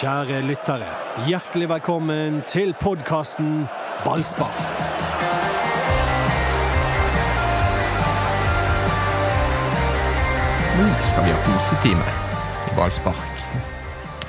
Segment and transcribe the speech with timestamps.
[0.00, 0.88] Kjære lyttere,
[1.26, 3.66] hjertelig velkommen til podkasten
[4.04, 4.54] Ballspar.
[10.78, 12.06] Nå skal vi ha kosetime
[12.72, 13.28] i ballspark.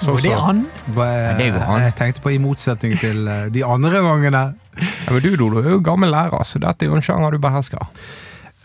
[0.03, 0.39] Så, Går det så.
[0.49, 0.65] an?
[0.97, 1.81] Ja, det går an.
[1.85, 4.41] Jeg tenkte på i motsetning til eh, de andre gangene.
[5.05, 7.39] Ja, men du, Dodo, er jo gammel lærer, så dette er jo en sjanger du
[7.39, 7.87] behersker.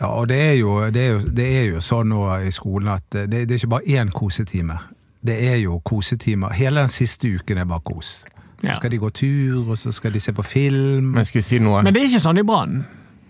[0.01, 2.91] Ja, og det er jo, det er jo, det er jo sånn nå i skolen
[2.97, 4.79] at det, det er ikke bare én kosetime.
[5.25, 6.53] Det er jo kosetimer.
[6.55, 8.25] Hele den siste uken er bare kos.
[8.61, 8.73] Så Ja.
[8.75, 11.13] skal de gå tur, og så skal de se på film.
[11.13, 11.81] Men skal jeg si noe?
[11.83, 12.85] Men det er ikke sånn i Brann.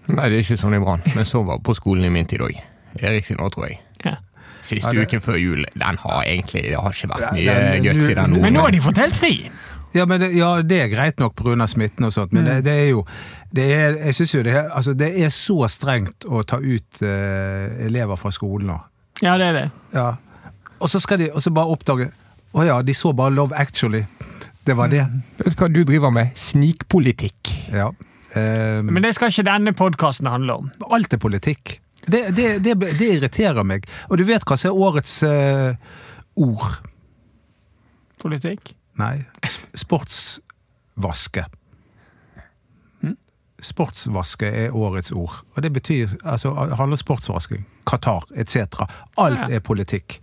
[0.08, 1.02] Nei, det er ikke sånn i Brann.
[1.16, 2.56] Men så var på skolen i min tid òg.
[3.00, 3.80] Erik sin òg, tror jeg.
[4.06, 4.16] Ja.
[4.62, 7.94] Siste Ja, det- uken før jul, den har egentlig Det har ikke vært mye ja,
[7.94, 8.42] guts i den.
[8.42, 9.50] Men nå har de fått helt fri.
[9.94, 11.68] Ja, men det, ja, det er greit nok pga.
[11.68, 13.06] smitten og sånt, men det, det er jo
[13.54, 17.02] det er, Jeg syns jo det, er- altså, det er så strengt å ta ut
[17.02, 18.80] uh, elever fra skolen nå.
[19.22, 19.72] Ja, det er det.
[19.94, 20.16] Ja.
[20.80, 22.10] Og så skal de og så bare oppdage
[22.56, 24.06] Å ja, de så bare Love Actually.
[24.66, 25.04] Det var det.
[25.38, 26.32] Vet du hva du driver med?
[26.38, 27.52] Snikpolitikk.
[27.74, 27.92] Ja.
[28.34, 30.72] Um, Men det skal ikke denne podkasten handle om.
[30.90, 31.80] alt er politikk.
[32.06, 33.86] Det, det, det, det irriterer meg.
[34.10, 35.74] Og du vet hva som er årets uh,
[36.42, 36.80] ord?
[38.22, 38.74] Politikk?
[39.00, 39.16] Nei,
[39.78, 41.46] sportsvaske.
[43.60, 45.42] Sportsvaske er årets ord.
[45.56, 48.86] Og det betyr altså handler sportsvasking, Qatar etc.
[49.18, 50.20] Alt er politikk.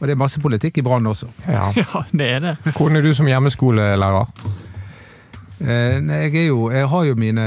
[0.00, 1.30] Og det er masse politikk i Brann også.
[1.48, 1.70] Ja.
[1.84, 2.54] Ja, det er det.
[2.74, 4.32] Hvordan er du som hjemmeskolelærer?
[5.64, 7.42] Eh, nei, jeg er jo Jeg har jo mine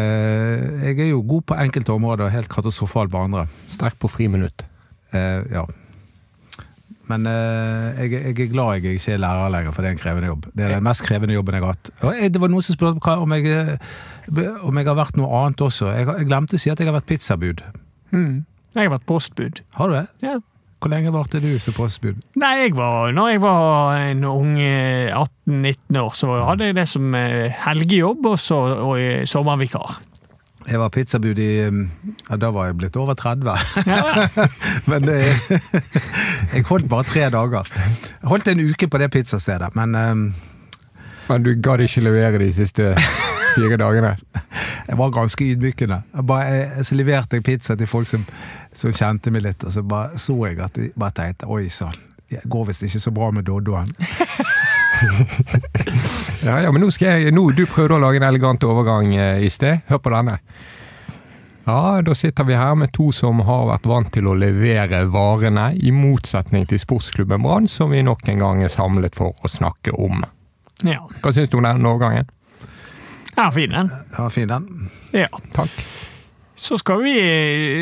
[0.80, 3.48] Jeg er jo god på enkelte områder og helt katastrofal på andre.
[3.70, 4.66] Sterk på friminutt.
[5.14, 5.66] Eh, ja.
[7.08, 10.02] Men eh, jeg, jeg er glad jeg ikke er lærer lenger, for det er en
[10.02, 10.48] krevende jobb.
[10.52, 11.92] Det er den mest krevende jobben jeg har hatt.
[12.02, 15.44] Og jeg, det var noen som spurte om jeg, eh, om jeg har vært noe
[15.44, 15.92] annet også.
[15.96, 17.64] Jeg, jeg glemte å si at jeg har vært pizzabud.
[18.12, 18.44] Mm.
[18.76, 19.64] Jeg har vært postbud.
[19.80, 20.06] Har du det?
[20.26, 20.36] Ja.
[20.78, 22.20] Hvor lenge varte du som postbud?
[22.38, 26.86] Nei, jeg var, når jeg var en ung eh, 18-19 år, så hadde jeg det
[26.92, 29.98] som eh, helgejobb og, så, og eh, sommervikar.
[30.68, 31.84] Jeg var pizzabud i mm,
[32.28, 33.50] ja, Da var jeg blitt over 30.
[33.88, 34.28] Ja,
[34.92, 35.18] Men det,
[36.54, 37.72] jeg holdt bare tre dager.
[37.74, 40.28] Jeg holdt en uke på det pizzastedet, men um,
[41.28, 42.94] Men du gadd ikke levere de siste
[43.58, 44.14] fire dagene?
[44.88, 46.02] Jeg var ganske ydmykende.
[46.16, 48.24] Jeg bare, jeg, så leverte jeg pizza til folk som,
[48.78, 51.98] som kjente meg litt, og så bare så jeg at de bare tenkte Oi sann,
[52.32, 53.94] det går visst ikke så bra med Doddoen.
[56.42, 59.44] Ja, ja, men nå skal jeg nå, Du prøvde å lage en elegant overgang eh,
[59.46, 59.84] i sted.
[59.92, 60.40] Hør på denne.
[61.68, 65.74] Ja, da sitter vi her med to som har vært vant til å levere varene,
[65.76, 69.92] i motsetning til sportsklubben Brann, som vi nok en gang er samlet for å snakke
[69.92, 70.24] om.
[70.88, 71.02] ja.
[71.22, 72.30] Hva syns du om den overgangen?
[73.38, 73.92] Ja fin den.
[74.18, 74.68] Ja, fin den.
[75.14, 75.30] Ja.
[75.54, 75.70] Takk.
[76.58, 77.14] Så skal vi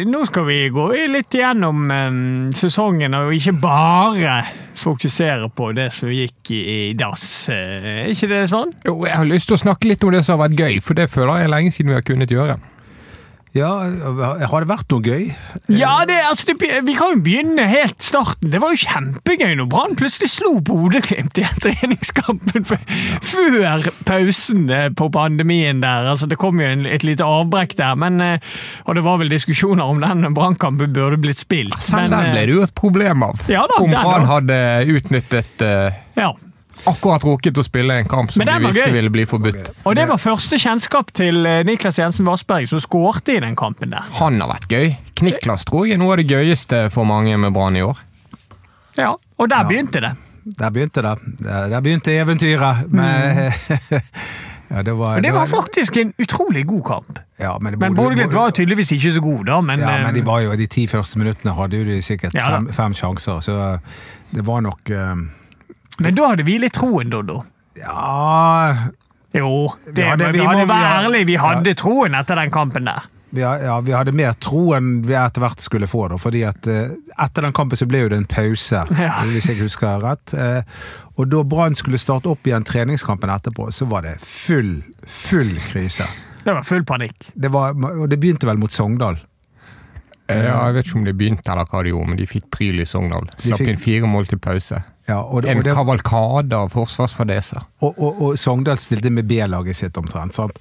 [0.03, 2.17] Nå skal vi gå litt gjennom eh,
[2.59, 4.33] sesongen, og ikke bare
[4.75, 7.47] fokusere på det som gikk i, i dass.
[7.49, 8.73] Eh, Er ikke det sånn?
[8.83, 10.99] Jo, jeg har lyst til å snakke litt om det som har vært gøy, for
[10.99, 12.59] det føler jeg er lenge siden vi har kunnet gjøre.
[13.55, 13.71] Ja,
[14.51, 15.29] har det vært noe gøy?
[15.71, 18.49] Ja, det, altså, det, vi kan jo begynne helt starten.
[18.51, 22.67] Det var jo kjempegøy når Brann plutselig slo Bodø-Glimt i en treningskampen
[23.31, 26.09] før pausen eh, på pandemien der.
[26.11, 28.57] Altså, det kom jo en, et lite avbrekk der, men, eh,
[28.89, 31.79] og det var vel diskusjoner om den Brannkampen burde blitt spilt.
[31.79, 33.39] Selv den ble eh, det jo et problem av.
[33.51, 34.59] Ja da, om Brann hadde
[34.97, 36.33] utnyttet uh, Ja.
[36.87, 38.93] Akkurat rukket å spille en kamp som de visste gøy.
[38.93, 39.71] ville bli forbudt.
[39.85, 43.89] Og det var første kjennskap til eh, Niklas Jensen Vassberg, som skårte i den kampen
[43.95, 44.05] der.
[44.19, 44.95] Han har vært gøy.
[45.15, 47.97] Kniklas tror jeg er noe av det gøyeste for mange med Brann i år.
[48.97, 49.67] Ja, Og der Ja.
[49.67, 50.13] begynte det.
[50.59, 51.15] Der begynte det.
[51.43, 52.85] Der der begynte eventyret.
[52.93, 53.51] Med,
[54.69, 57.19] ja, det var, Og det var faktisk en utrolig god kamp.
[57.39, 59.61] ja, men det Men Bodø- Bodø-Glimt var tydeligvis ikke så god, da.
[59.61, 62.33] Men, ja, men de eh, var jo, de ti første minuttene hadde jo de sikkert
[62.37, 63.79] Ja fem, fem sjanser, så
[64.31, 65.15] det var nok eh,
[65.99, 67.41] men da hadde vi litt troen, Doddo.
[67.79, 68.91] Ja
[69.35, 71.27] Jo, det, hadde- men vi vi, hadde- må være ærlige.
[71.27, 73.01] Vi hadde troen etter den kampen der.
[73.35, 76.05] vi, ja, vi hadde mer tro enn vi etter hvert skulle få.
[76.07, 76.89] Da, fordi at eh,
[77.19, 79.09] Etter den kampen så ble det en pause, Ja.
[79.27, 80.33] hvis jeg husker rett.
[80.33, 80.61] Eh,
[81.17, 86.07] og da Brann skulle starte opp igjen treningskampen etterpå, så var det full, full krise.
[86.45, 87.31] Det var full panikk.
[87.35, 89.17] Det, var, og det begynte vel mot Sogndal.
[90.27, 92.79] Ja, jeg vet ikke om det begynte eller hva de gjorde, men de fikk pryl
[92.81, 93.27] i Sogndal.
[93.37, 94.81] Slapp fikk- inn fire mål til pause.
[95.05, 97.61] Ja, og, det, En og, det, kavalkade av forsvarsfadeser.
[97.85, 100.33] og, og, og Sogndal stilte med B-laget sitt omtrent.
[100.33, 100.57] sant?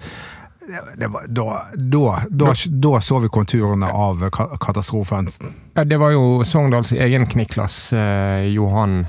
[0.65, 1.45] Var, da,
[1.77, 4.23] da, da, da så vi konturene av
[4.61, 5.29] katastrofen.
[5.77, 9.07] Ja, det var jo Sogndals egen Kniklas, eh, Johan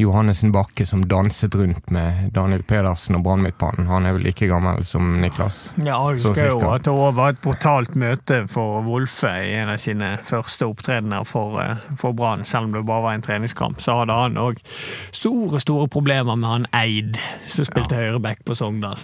[0.00, 3.90] Johannesen Bakke som danset rundt med Daniel Pedersen og Brannmidtbanen.
[3.90, 5.66] Han er vel like gammel som Niklas?
[5.76, 9.74] Ja, jeg Så husker jo at det var et brutalt møte for Wolfe i en
[9.74, 12.46] av sine første opptredener for, eh, for Brann.
[12.48, 14.64] Selv om det bare var en treningskamp, så hadde han òg
[15.12, 18.96] store, store problemer med han Eid, som spilte høyreback på Sogndal.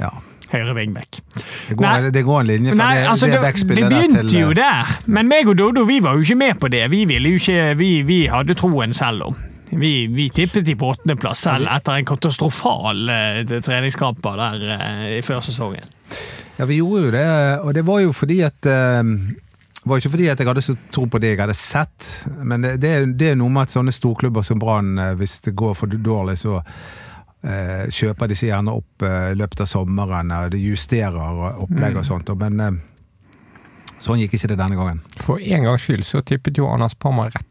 [0.00, 0.08] Ja.
[0.50, 1.20] Høyre wingback.
[1.68, 4.40] Det går, det går en linje fra Nei, det, altså, det det, det begynte til
[4.40, 6.90] jo eh, der, men meg og Dodo vi var jo ikke med på det.
[6.90, 9.38] Vi ville jo ikke, vi, vi hadde troen selv om.
[9.70, 15.20] Vi, vi tippet de på åttendeplass selv etter en katastrofal eh, treningskamper der eh, i
[15.22, 15.92] førsesongen.
[16.58, 17.28] Ja, vi gjorde jo det,
[17.62, 19.04] og det var jo fordi at eh,
[19.84, 22.08] var ikke fordi at jeg hadde så tro på det jeg hadde sett,
[22.44, 25.56] men det, det, det er noe med at sånne storklubber som Brann, eh, hvis det
[25.56, 30.34] går for dårlig, så eh, kjøper de seg gjerne opp eh, i løpet av sommeren,
[30.36, 32.82] og de justerer opplegg og sånt, og, men
[34.00, 35.00] sånn gikk ikke det denne gangen.
[35.20, 37.48] For en gangs skyld så tippet jo Anders Parma rett,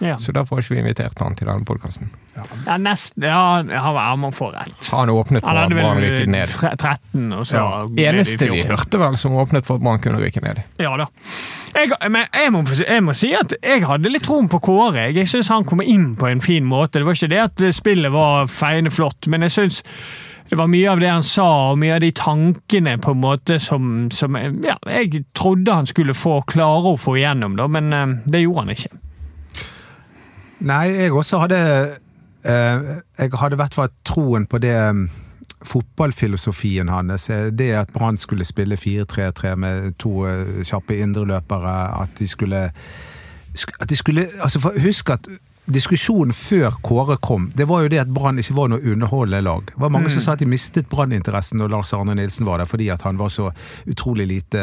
[0.00, 2.10] Ja, så derfor har ikke vi invitert han til denne podkasten.
[2.66, 3.26] ja nesten.
[3.28, 4.88] Ja, ja, man får rett.
[4.90, 6.54] Han åpnet for at Brann vel rykket ned.
[6.78, 10.42] 13, og så Ja, Eneste vi hørte vel som åpnet for at Brann kunne rykke
[10.44, 10.62] ned.
[10.82, 11.08] Ja da.
[11.72, 15.08] Jeg, men jeg må, jeg må si at jeg hadde litt troen på Kåre.
[15.12, 16.98] Jeg syns han kom inn på en fin måte.
[17.00, 19.82] Det var ikke det at spillet var feiende flott, men jeg syns
[20.52, 23.56] det var mye av det han sa, og mye av de tankene på en måte
[23.56, 28.12] som, som ja, jeg trodde han skulle få klare å få igjennom, da, men eh,
[28.28, 28.90] det gjorde han ikke.
[30.62, 31.58] Nei, jeg også hadde
[32.44, 32.80] eh,
[33.18, 35.08] Jeg hadde i hvert fall troen på det mm,
[35.66, 37.30] fotballfilosofien hans.
[37.30, 42.02] eh, Det at Brann skulle spille 4-3-3 med to eh, kjappe indreløpere.
[42.02, 42.70] At de skulle
[43.80, 45.28] At de skulle altså for, Husk at
[45.70, 49.68] diskusjonen før Kåre kom, det var jo det at Brann ikke var noe underholdende lag.
[49.70, 52.70] Det var mange som sa at de mistet Brann-interessen når Lars Arne Nilsen var der,
[52.70, 53.52] fordi at han var så
[53.86, 54.62] utrolig lite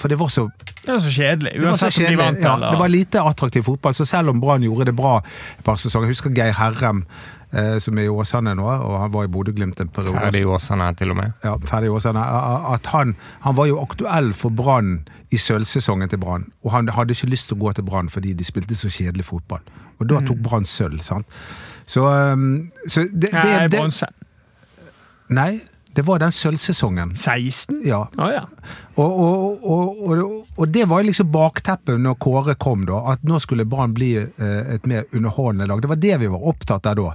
[0.00, 0.48] For det var så
[0.82, 3.94] Det var så kjedelig, uansett om de vant, eller ja, det var lite attraktiv fotball,
[3.96, 7.06] så selv om Brann gjorde det bra et par sesonger husker Geir Herrem,
[7.84, 10.16] som er i Åsane nå, og han var i Bodø-Glimt en periode.
[10.16, 11.34] Ferdig i Åsane til og med.
[11.44, 12.22] Ja, ferdig i Åsane.
[12.72, 13.12] At han,
[13.44, 15.02] han var jo aktuell for Brann
[15.32, 18.32] i sølvsesongen til Brann, og han hadde ikke lyst til å gå til Brann fordi
[18.36, 19.62] de spilte så kjedelig fotball.
[20.00, 21.28] Og da tok Brann sølv, sant.
[21.86, 24.08] Så, um, så det, det, Nei, det.
[25.32, 25.52] Nei,
[25.94, 27.16] det var den sølvsesongen.
[27.16, 27.82] 16?
[27.84, 28.06] Ja.
[28.16, 28.42] Ah, ja.
[28.94, 33.02] Og, og, og, og, det var liksom bakteppet når Kåre kom, da.
[33.12, 35.82] At nå skulle Brann bli eh, et mer underholdende lag.
[35.82, 37.10] Det var det vi var opptatt av da.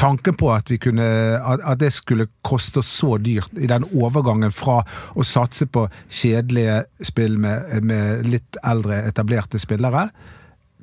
[0.00, 1.04] Tanken på at, vi kunne,
[1.44, 4.78] at det skulle koste oss så dyrt i den overgangen fra
[5.12, 10.06] å satse på kjedelige spill med, med litt eldre, etablerte spillere,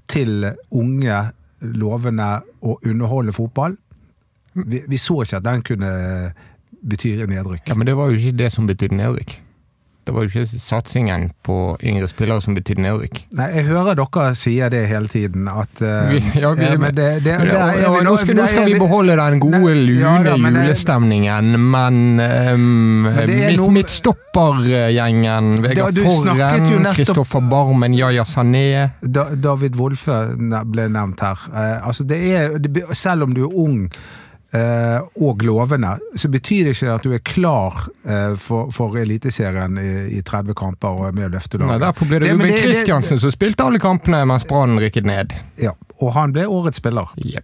[0.05, 1.23] til unge,
[1.81, 2.29] lovende
[2.61, 3.73] og underholdende fotball.
[4.53, 5.91] Vi, vi så ikke at den kunne
[6.87, 7.67] bety nedrykk.
[7.67, 9.39] Ja, Men det var jo ikke det som betydde nedrykk.
[10.07, 13.17] Det var jo ikke satsingen på yngre spillere som betydde nedrykk.
[13.35, 17.33] Nei, jeg hører dere sier det hele tiden, at ja, vi, ja, men det, det,
[17.33, 20.37] Ja, der er ja, nå skal, nå skal vi beholde den gode, lune ja da,
[20.39, 28.63] men julestemningen, men um, Men noe- midtstoppergjengen Vegard Forren, Kristoffer Barmen, Yaya Sané
[29.03, 30.21] Da, David Wolfe
[30.71, 31.43] ble nevnt her.
[31.51, 32.55] Uh, altså det er,
[32.95, 33.89] selv om du er ung
[34.53, 39.89] og lovende, så betyr det ikke at du er klar eh, for, for Eliteserien i,
[40.17, 41.77] i 30 kamper og med å løfte Nei.
[41.83, 45.33] Derfor ble det Det- Ruben Kristiansen som spilte alle kampene mens Brann rykket ned.
[45.61, 47.11] Ja, og han ble årets spiller.
[47.17, 47.43] Yep.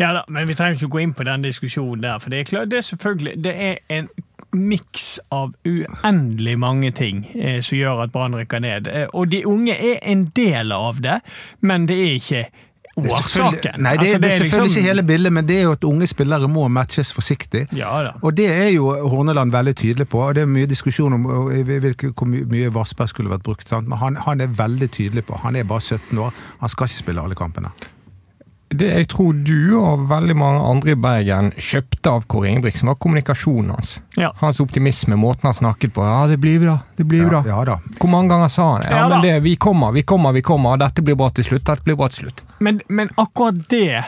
[0.00, 2.18] Ja da, men vi trenger ikke gå inn på den diskusjonen der.
[2.22, 4.08] For det er klart, det er selvfølgelig det er en
[4.56, 8.88] miks av uendelig mange ting eh, som gjør at Brann rykker ned.
[8.88, 11.20] Eh, og de unge er en del av det,
[11.60, 12.50] men det er ikke er
[13.08, 13.80] årsaken.
[13.82, 15.84] Nei, det, Altså, det er selvfølgelig liksom- ikke hele bildet, men det er jo at
[15.84, 17.66] unge spillere må matches forsiktig.
[17.76, 18.12] Ja da.
[18.22, 22.12] Og det er jo Horneland veldig tydelig på, og det er mye diskusjon om hvilke,
[22.14, 23.88] hvor mye Vassberg skulle vært brukt, sant?
[23.88, 27.02] men han, han er veldig tydelig på, han er bare 17 år, han skal ikke
[27.04, 27.70] spille alle kampene.
[28.70, 32.94] Det jeg tror du og veldig mange andre i Bergen kjøpte av Kåre Ingebrigtsen, var
[33.02, 33.96] kommunikasjonen hans.
[34.14, 34.30] Ja.
[34.38, 36.04] Hans optimisme, måten han snakket på.
[36.06, 37.42] Ja, det blir bra, det blir bra.
[37.46, 37.78] Ja, ja da.
[37.98, 40.78] Hvor mange ganger sa han ja, Ja men det, vi kommer, vi kommer, vi kommer,
[40.78, 42.44] dette blir bra til slutt, dette blir bra til slutt.
[42.60, 44.04] Men, men akkurat det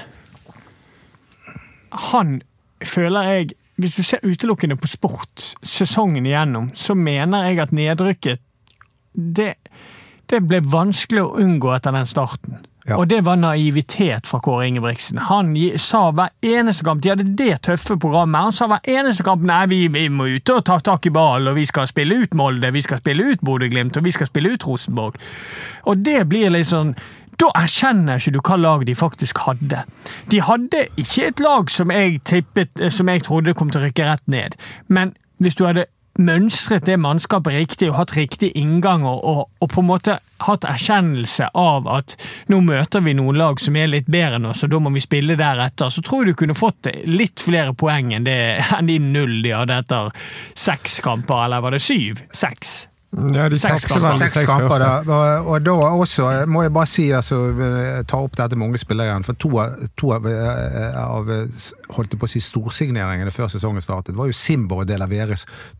[2.12, 2.42] Han
[2.84, 8.42] føler jeg Hvis du ser utelukkende på sport sesongen igjennom, så mener jeg at nedrykket
[9.12, 9.54] det,
[10.30, 12.62] det ble vanskelig å unngå etter den starten.
[12.86, 12.96] Ja.
[12.96, 15.20] Og det var naivitet fra Kåre Ingebrigtsen.
[15.28, 18.48] Han sa hver eneste kamp De hadde det tøffe programmet.
[18.48, 21.52] Han sa hver eneste kamp nei, vi, vi må ut og ta tak i ballen,
[21.52, 24.54] og vi skal spille ut Molde, vi skal spille ut Bodø-Glimt, og vi skal spille
[24.56, 25.20] ut Rosenborg.
[25.86, 26.96] Og det blir litt sånn
[27.42, 29.82] da erkjenner ikke du hva lag de faktisk hadde.
[30.30, 33.88] De hadde ikke et lag som jeg tippet, eh, som jeg trodde kom til å
[33.88, 34.56] rykke rett ned.
[34.88, 35.88] Men hvis du hadde
[36.20, 40.66] mønstret det mannskapet riktig og hatt riktig inngang og, og, og på en måte hatt
[40.68, 42.16] erkjennelse av at
[42.52, 45.02] nå møter vi noen lag som er litt bedre enn oss, og da må vi
[45.04, 48.38] spille deretter, så tror jeg du kunne fått litt flere poeng enn, det,
[48.76, 50.12] enn de null de hadde etter
[50.52, 52.20] seks kamper, eller var det syv?
[52.36, 52.82] Seks?
[53.12, 54.14] Ja, de Seks kamper.
[54.16, 57.40] Seks seks kamper, Og, og da også, må jeg bare si, altså,
[58.08, 59.26] ta opp dette med unge spillere igjen.
[59.26, 61.28] For to, av- to av, eh, av
[61.92, 65.06] holdt på å si, storsigneringene før sesongen startet, var jo Simba og De La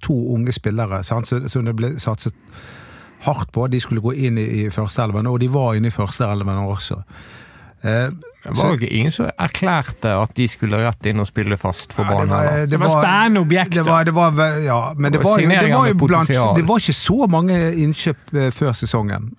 [0.05, 2.35] To unge spillere sant, som det ble satset
[3.25, 3.67] hardt på.
[3.71, 7.01] De skulle gå inn i, i førsteelven, og de var inne i førsteelven også.
[7.83, 8.11] Eh,
[8.43, 12.03] Det var jo ingen som erklærte at de skulle rett inn og spille fast for
[12.03, 12.33] Ja, Brann.
[12.33, 12.67] heller.
[12.67, 13.85] Det var spennende objekter.
[13.85, 16.33] Det var, det var, ja, men det var, jo, det var jo blant.
[16.57, 19.31] Det var ikke så mange innkjøp eh, før sesongen.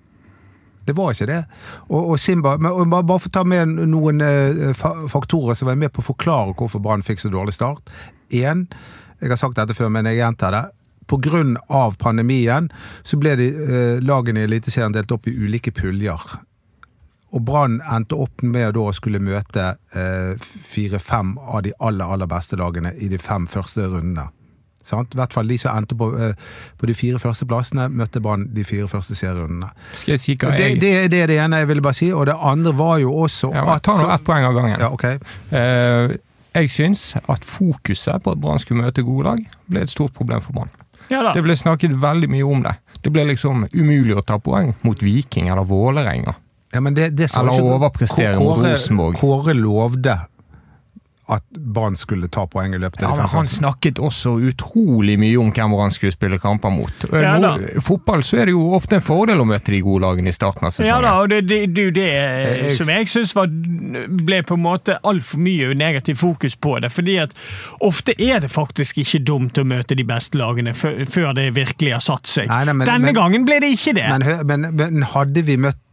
[0.84, 1.42] Det var ikke det.
[1.88, 4.72] Og, og Simba men, og bare, bare for å ta med noen eh,
[5.12, 7.92] faktorer som var med på å forklare hvorfor Brann fikk så dårlig start.
[8.32, 8.66] Én,
[9.20, 10.64] jeg har sagt dette før, men jeg gjentar det.
[11.68, 12.70] Av pandemien
[13.04, 16.24] så ble de, eh, lagene i Eliteserien delt opp i ulike puljer.
[17.34, 22.30] Og Brann endte opp med da å skulle møte eh, fire-fem av de aller, aller
[22.30, 24.28] beste lagene i de fem første rundene.
[24.84, 25.14] Sant?
[25.16, 26.36] I hvert fall de som endte på, eh,
[26.78, 29.72] på de fire første plassene, møtte Brann de fire første serierundene.
[29.96, 30.76] Skal jeg si hva jeg...
[30.76, 33.16] Det, det, det er det ene jeg ville bare si, og det andre var jo
[33.24, 34.78] også ja, Ta nå ett poeng av gangen.
[34.84, 35.08] Ja, ok.
[35.56, 36.14] Eh,
[36.54, 40.44] jeg syns at fokuset på at Brann skulle møte gode lag, ble et stort problem
[40.44, 40.70] for Brann.
[41.10, 41.32] Ja.
[41.34, 42.76] Det ble snakket veldig mye om det.
[43.04, 46.36] Det ble liksom umulig å ta poeng mot Viking eller Vålerenga.
[46.74, 49.16] Ja, men det, det Eller ikke- overprestere mot Rosenborg.
[49.22, 50.18] Kåre lovde
[51.26, 55.38] at Brann skulle ta poeng i løpet av ja, men han snakket også utrolig mye
[55.40, 57.06] om hvem han skulle spille kamper mot.
[57.08, 57.52] I Ja, da.
[57.80, 60.66] fotball så er det jo ofte en fordel å møte de gode lagene i starten
[60.68, 60.90] av sesongen.
[60.90, 64.98] Ja da, og det, det, det, det Jeg- som jeg syns ble på en måte
[65.02, 66.92] altfor mye negativ fokus på det.
[66.92, 67.32] fordi at
[67.80, 72.00] ofte er det faktisk ikke dumt å møte de beste lagene før, det virkelig har
[72.04, 72.48] satt seg.
[72.48, 74.08] Nei, nei, men- Denne men- gangen ble det ikke det.
[74.10, 75.83] Men, men, men hadde vi møtt eh,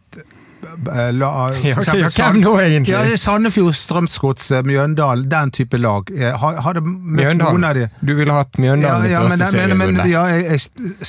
[0.61, 2.93] for Ja, eksempel hvem nå egentlig?
[2.93, 6.09] Ja, Sandefjord, Strømsgodset, Mjøndalen, den type lag.
[6.41, 7.65] Har, har noen av Mjøndalen.
[7.79, 10.05] de Du ville hatt ja, Mjøndalen ja, ja, men, første serierunde.
[10.11, 10.59] ja, jeg, jeg,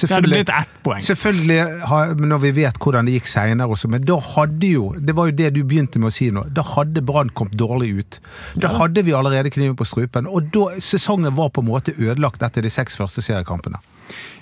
[0.00, 1.00] det hadde blitt ett poeng.
[1.08, 1.60] selvfølgelig
[1.92, 5.26] har- når vi vet hvordan det gikk senere også, men da hadde jo Det var
[5.30, 6.44] jo det du begynte med å si nå.
[6.54, 8.20] Da hadde Brann kommet dårlig ut.
[8.56, 12.42] Da hadde vi allerede kniven på strupen, og da, sesongen var på en måte ødelagt
[12.42, 13.78] etter de seks første seriekampene.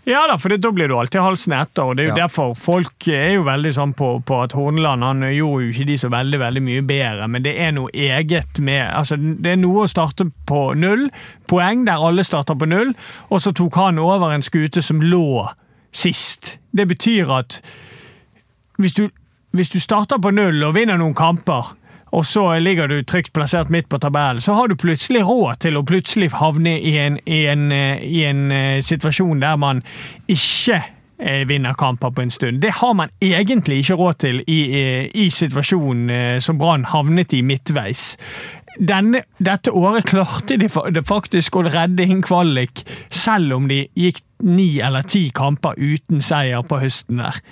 [0.08, 1.82] Ja da, for da blir du alltid halsen etter.
[1.82, 2.26] og Det er jo Ja.
[2.26, 5.96] derfor folk er jo veldig sånn på, på at Horneland han gjorde jo ikke de
[5.98, 9.84] så veldig veldig mye bedre, men det er noe eget med altså Det er noe
[9.84, 11.10] å starte på null
[11.46, 12.94] poeng, der alle starter på null,
[13.30, 15.48] og så tok han over en skute som lå
[15.92, 16.56] sist.
[16.74, 17.60] Det betyr at
[18.78, 19.08] hvis du,
[19.52, 21.74] hvis du starter på null og vinner noen kamper,
[22.10, 25.78] og så ligger du trygt plassert midt på tabellen, så har du plutselig råd til
[25.78, 29.82] å plutselig havne i en, i en, eh, i en eh, situasjon der man
[30.28, 30.80] ikke
[31.18, 32.62] eh, vinner kamper på en stund.
[32.62, 34.60] Det har man egentlig ikke råd til i,
[35.14, 38.16] i situasjonen som Brann havnet i midtveis.
[38.80, 44.78] Denne, dette året klarte de faktisk å redde inn kvalik, selv om de gikk ni
[44.80, 47.42] eller ti kamper uten seier på høsten der.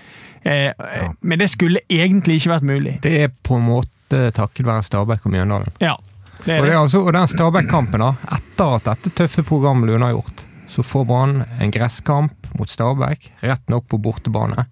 [1.21, 2.95] Men det skulle egentlig ikke vært mulig.
[3.05, 5.75] Det er på en måte takket være Stabæk og Mjøndalen.
[5.83, 5.97] Ja,
[6.45, 9.99] det Og, det er altså, og den Stabæk-kampen, da, etter at dette tøffe programmet ble
[9.99, 14.67] unnagjort, så får Brann en gresskamp mot Stabæk, rett nok på bortebane.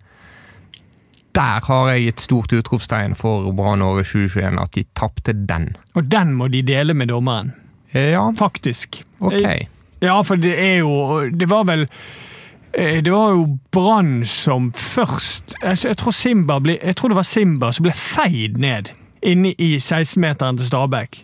[1.36, 5.74] Der har jeg et stort utropstegn for Brann året 2021, at de tapte den.
[5.94, 7.52] Og den må de dele med dommeren.
[7.92, 9.02] Ja, Faktisk.
[9.18, 9.68] ok.
[10.00, 11.86] Ja, for det er jo Det var vel
[12.74, 17.16] eh, det var jo Brann som først Jeg, jeg, tror Simba ble, jeg tror det
[17.16, 18.92] var Simba som ble feid ned
[19.26, 21.22] inne i 16-meteren til Stabæk.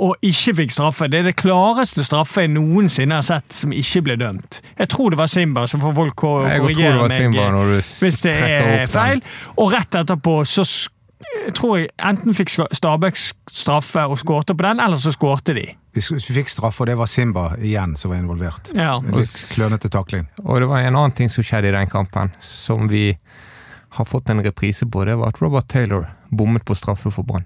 [0.00, 1.08] Og ikke fikk straffe.
[1.12, 4.62] Det er det klareste straffe jeg noensinne har sett som ikke ble dømt.
[4.78, 7.18] Jeg tror det var Simba, så får folk det korrigere var meg.
[7.20, 9.20] Simba når du hvis det er feil.
[9.60, 10.64] Og rett etterpå så
[11.56, 15.68] tror jeg enten fikk Stabæk straffe og skårte på den, eller så skårte de.
[15.92, 18.72] De vi fikk straffe, og det var Simba igjen som var involvert.
[18.72, 18.96] Ja.
[19.12, 20.24] Litt klønete takling.
[20.44, 23.10] Og det var en annen ting som skjedde i den kampen, som vi
[23.92, 25.04] har fått en reprise på.
[25.04, 27.44] Det var at Robert Taylor bommet på straffe for Brann.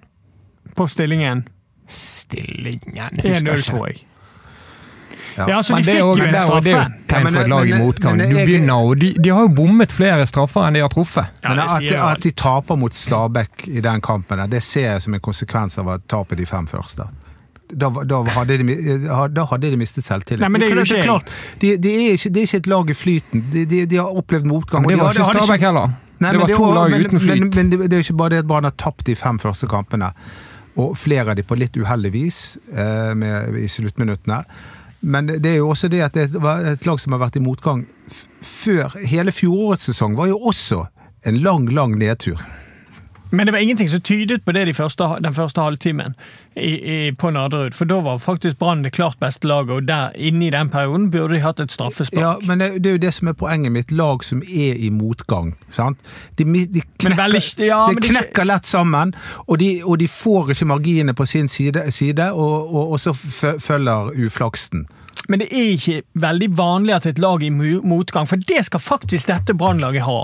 [0.74, 1.48] På stillingen.
[1.88, 3.70] Stillingen husker 1-0, ikke.
[3.70, 4.04] tror jeg.
[5.36, 5.48] Ja.
[5.50, 6.60] Ja, så Men de fikk jo jo en straffe.
[6.64, 8.22] det er jo tegn for et lag i motgang.
[8.22, 11.34] Du begynner, og de, de har jo bommet flere straffer enn de har truffet.
[11.42, 15.18] Ja, Men at, at de taper mot Stabæk i den kampen, det ser jeg som
[15.18, 17.10] en konsekvens av at tapet de fem første.
[17.66, 18.74] Da, da, hadde, de,
[19.34, 20.40] da hadde de mistet selvtillit.
[20.40, 22.68] Nei, men det er jo ikke klart, de, de er ikke, det er ikke et
[22.70, 23.46] lag i flyten.
[23.52, 24.86] De, de, de har opplevd motgang.
[24.86, 25.96] Men det og de var ikke Stabæk heller.
[26.18, 27.40] Nei, Det men det to var- lag men, uten flyt.
[27.40, 29.66] Men, men det, det er ikke bare det at Brann har tapt de fem første
[29.68, 30.12] kampene,
[30.76, 32.40] og flere av de på litt uheldig vis
[32.72, 34.42] eh, med, i sluttminuttene.
[35.06, 37.42] Men det er jo også det at det var et lag som har vært i
[37.44, 37.84] motgang
[38.42, 38.96] før.
[39.06, 40.86] Hele fjorårets sesong var jo også
[41.28, 42.40] en lang, lang nedtur.
[43.30, 46.14] Men det var ingenting som tydet på det de første, den første halvtimen
[46.56, 50.12] i, i, på Naderud, For da var faktisk Brann det klart beste laget, og der
[50.14, 52.22] inne i den perioden burde de hatt et straffespark.
[52.22, 53.90] Ja, men det, det er jo det som er poenget mitt.
[53.90, 55.54] Lag som er i motgang.
[55.68, 55.98] sant?
[56.38, 59.14] De, de knekker, veldig- ja, de knekker lett sammen,
[59.46, 63.12] og de, og de får ikke marginene på sin side, side og, og, og så
[63.58, 64.86] følger uflaksen.
[65.28, 68.80] Men det er ikke veldig vanlig at et lag er i motgang, for det skal
[68.80, 70.20] faktisk dette Brannlaget ha.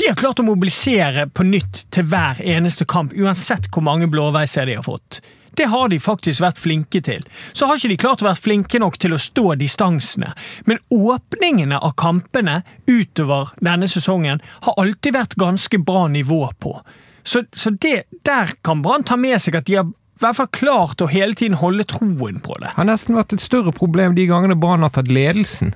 [0.00, 4.64] De har klart å mobilisere på nytt til hver eneste kamp, uansett hvor mange blåveiser
[4.64, 5.18] de har fått.
[5.58, 7.26] Det har de faktisk vært flinke til.
[7.52, 10.30] Så har ikke de klart å være flinke nok til å stå distansene.
[10.64, 16.72] Men åpningene av kampene utover denne sesongen har alltid vært ganske bra nivå på.
[17.20, 20.48] Så, så det, der kan Brann ta med seg at de har i hvert fall
[20.56, 22.72] klart å hele tiden holde troen på det.
[22.78, 25.74] har nesten vært et større problem de gangene Brann har tatt ledelsen.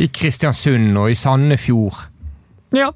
[0.00, 2.00] I Kristiansund og i Sandefjord.
[2.72, 2.94] Ja.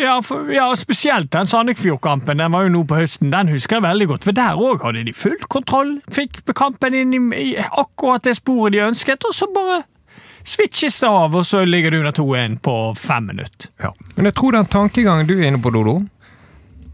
[0.00, 2.38] Ja, for, ja, spesielt den Sandefjord-kampen.
[2.40, 3.32] Den var jo nå på høsten.
[3.32, 4.28] Den husker jeg veldig godt.
[4.28, 5.98] For der òg hadde de full kontroll.
[6.12, 9.82] Fikk kampen inn i, i akkurat det sporet de ønsket, og så bare
[10.44, 13.70] switches det av, og så ligger du under 2-1 på fem minutter.
[13.80, 13.94] Ja.
[14.14, 16.02] Men jeg tror den tankegangen du er inne på, Dodo,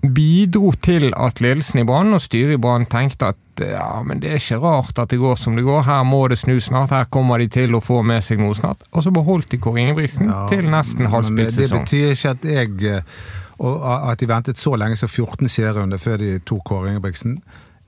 [0.01, 4.31] bidro til at ledelsen i Brann og styret i Brann tenkte at ja, men det
[4.31, 7.11] er ikke rart at det går som det går, her må det snu snart, her
[7.13, 8.87] kommer de til å få med seg noe snart.
[8.97, 12.79] Og så beholdt de Kåre Ingebrigtsen Ja, til nesten halvspilt Det betyr ikke at jeg
[12.89, 13.19] eh,
[13.61, 17.37] og At de ventet så lenge som 14 serierunder før de tok Kåre Ingebrigtsen.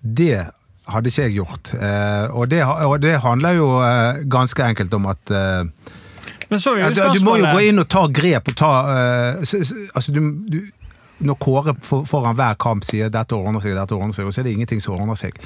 [0.03, 0.43] Det
[0.93, 1.73] hadde ikke jeg gjort.
[1.79, 5.65] Eh, og, det, og det handler jo eh, ganske enkelt om at eh,
[6.51, 8.73] Men så er jo du, du må jo gå inn og ta grep og ta
[9.41, 10.21] Altså, du,
[10.53, 10.59] du
[11.23, 14.41] Når Kåre for, foran hver kamp sier 'dette ordner seg', dette ordner seg, og så
[14.43, 15.39] er det ingenting som ordner seg,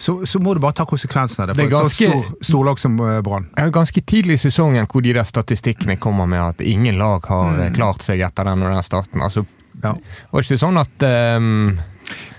[0.00, 1.56] så, så må du bare ta konsekvensen av det.
[1.56, 3.50] for Det er et så ganske- stor, storlag som eh, Brann.
[3.58, 7.50] Jo ganske tidlig i sesongen hvor de der statistikkene kommer med at ingen lag har
[7.52, 7.74] mm.
[7.74, 9.20] klart seg etter den og den starten.
[9.20, 9.44] Altså,
[9.82, 9.94] Ja.
[10.32, 11.02] var ikke sånn at
[11.36, 11.78] um,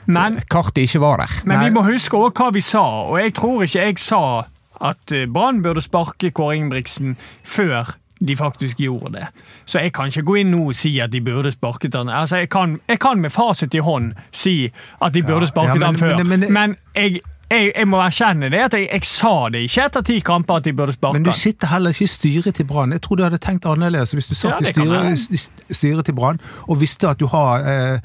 [0.05, 1.31] Men kartet ikke var der.
[1.45, 1.69] Men Nei.
[1.69, 4.45] vi må huske også hva vi sa, og jeg tror ikke jeg sa
[4.81, 7.95] at eh, Brann burde sparke Kåre Ingebrigtsen før
[8.27, 9.27] de faktisk gjorde det.
[9.65, 12.09] Så jeg kan ikke gå inn nå og si at de burde sparket han.
[12.09, 15.79] Altså, jeg, kan, jeg kan med fasit i hånd si at de burde sparket ja,
[15.79, 19.05] men- han før, men- men, men- jeg, jeg, jeg må erkjenne det at jeg, jeg
[19.09, 22.03] sa det ikke etter ti kamper at de burde sparke Men du sitter heller ikke
[22.07, 22.91] i styret til Brann.
[22.95, 25.15] Jeg tror du hadde tenkt annerledes hvis du Ja, satt i kan være.
[25.17, 27.99] styret, styret til Brann og visste at du har, eh,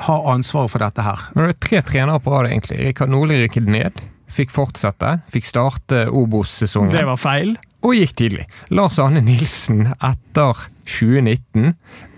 [0.00, 1.20] har ansvaret for dette her.
[1.34, 2.78] Men det er tre trenere på rad, egentlig.
[2.88, 4.00] Rikard Nordli rykket ned.
[4.30, 5.20] Fikk fortsette.
[5.30, 6.92] Fikk starte Obos-sesongen.
[6.92, 7.56] Det var feil.
[7.80, 8.44] Og gikk tidlig.
[8.76, 11.74] Lars Arne Nilsen etter 2019,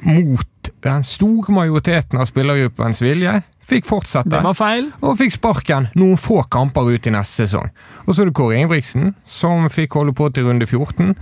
[0.08, 4.32] mot den store majoriteten av spillergruppens vilje, fikk fortsette.
[4.32, 4.88] Det var feil.
[5.06, 7.70] Og fikk sparken noen få kamper ut i neste sesong.
[8.06, 11.14] Og så er det Kåre Ingebrigtsen, som fikk holde på til runde 14.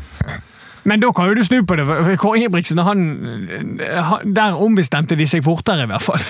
[0.88, 1.84] Men da kan jo du snu på det.
[1.84, 3.02] for Kåre Ingebrigtsen, han,
[4.08, 6.24] han, der ombestemte de seg fortere, i hvert fall.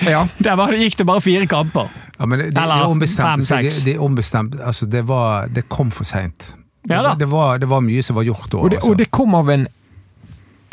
[0.00, 0.22] Ja.
[0.40, 1.90] Der var gikk det bare fire kamper.
[2.16, 3.66] Ja, men det, det, Eller det ombestemte fem, seg.
[3.68, 3.82] seks.
[3.84, 6.54] De ombestemte, altså det, var, det kom for seint.
[6.90, 7.14] Ja da.
[7.18, 8.58] det, var, det var mye som var gjort da.
[8.58, 8.90] Og det, altså.
[8.90, 9.68] og det kom av en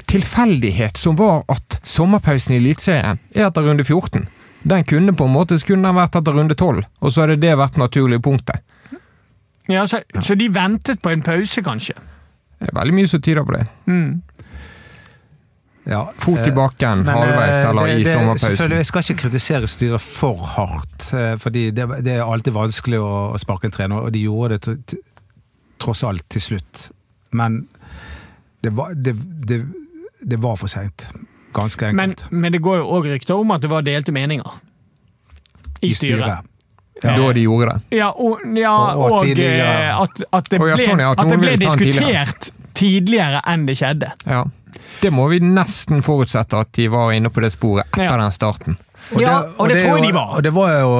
[0.07, 4.27] tilfeldighet som var at sommerpausen i Eliteserien er etter runde 14.
[4.67, 7.53] Den kunne på en måte skulle den vært etter runde 12, og så hadde det
[7.59, 8.63] vært naturlige punktet.
[9.67, 11.97] Ja, så, så de ventet på en pause, kanskje?
[12.57, 13.65] Det er veldig mye som tyder på det.
[13.85, 14.21] Mm.
[15.91, 18.77] ja, Fot i eh, bakken, men, halvveis eh, eller det- i sommerpausen.
[18.79, 23.11] Jeg skal ikke kritisere styret for hardt, eh, fordi det, det er alltid vanskelig å,
[23.35, 25.01] å sparke en trener, og de gjorde det
[25.79, 26.89] tross alt til slutt.
[27.31, 27.67] Men
[28.63, 29.13] det var, det,
[29.47, 29.61] det,
[30.21, 31.09] det var for seint.
[31.53, 32.25] Ganske enkelt.
[32.31, 34.59] men det går jo òg rykter om at det var delte meninger
[35.81, 36.45] i, styret.
[37.01, 37.97] Da de gjorde det.
[37.97, 41.19] Ja, og, ja, Og- og og, eh, at, at det ja, ble, sånn, ja, at
[41.21, 44.11] at det ble diskutert tidligere enn det skjedde.
[44.25, 44.43] Ja.
[45.01, 48.17] Det må vi nesten forutsette at de var inne på det sporet etter Ja.
[48.17, 48.77] den starten.
[49.15, 50.31] Ja, og det er tror jeg de var.
[50.35, 50.91] Og det var jo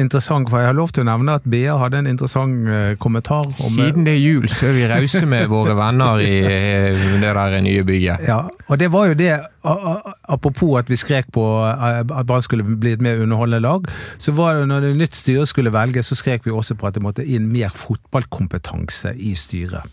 [0.00, 3.50] interessant, for jeg har lov til å nevne at BA hadde en interessant eh, kommentar
[3.50, 7.34] om Siden det er jul, så er vi rause med våre venner i eh, det
[7.36, 8.24] der nye bygget.
[8.28, 9.32] Ja, og det var jo det,
[9.64, 14.32] apropos at vi skrek på eh, at Brann skulle bli et mer underholdende lag, så
[14.36, 17.04] var det når det nytt styre skulle velges, så skrek vi også på at det
[17.04, 19.84] måtte inn mer fotballkompetanse i styret.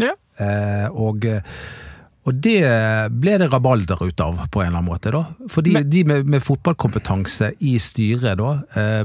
[0.00, 0.14] Ja.
[0.40, 1.42] Eh, og, eh,
[2.30, 2.58] og det
[3.22, 5.12] ble det rabalder ut av, på en eller annen måte.
[5.14, 5.24] da.
[5.50, 9.04] Fordi Men- de med, med fotballkompetanse i styret, da eh,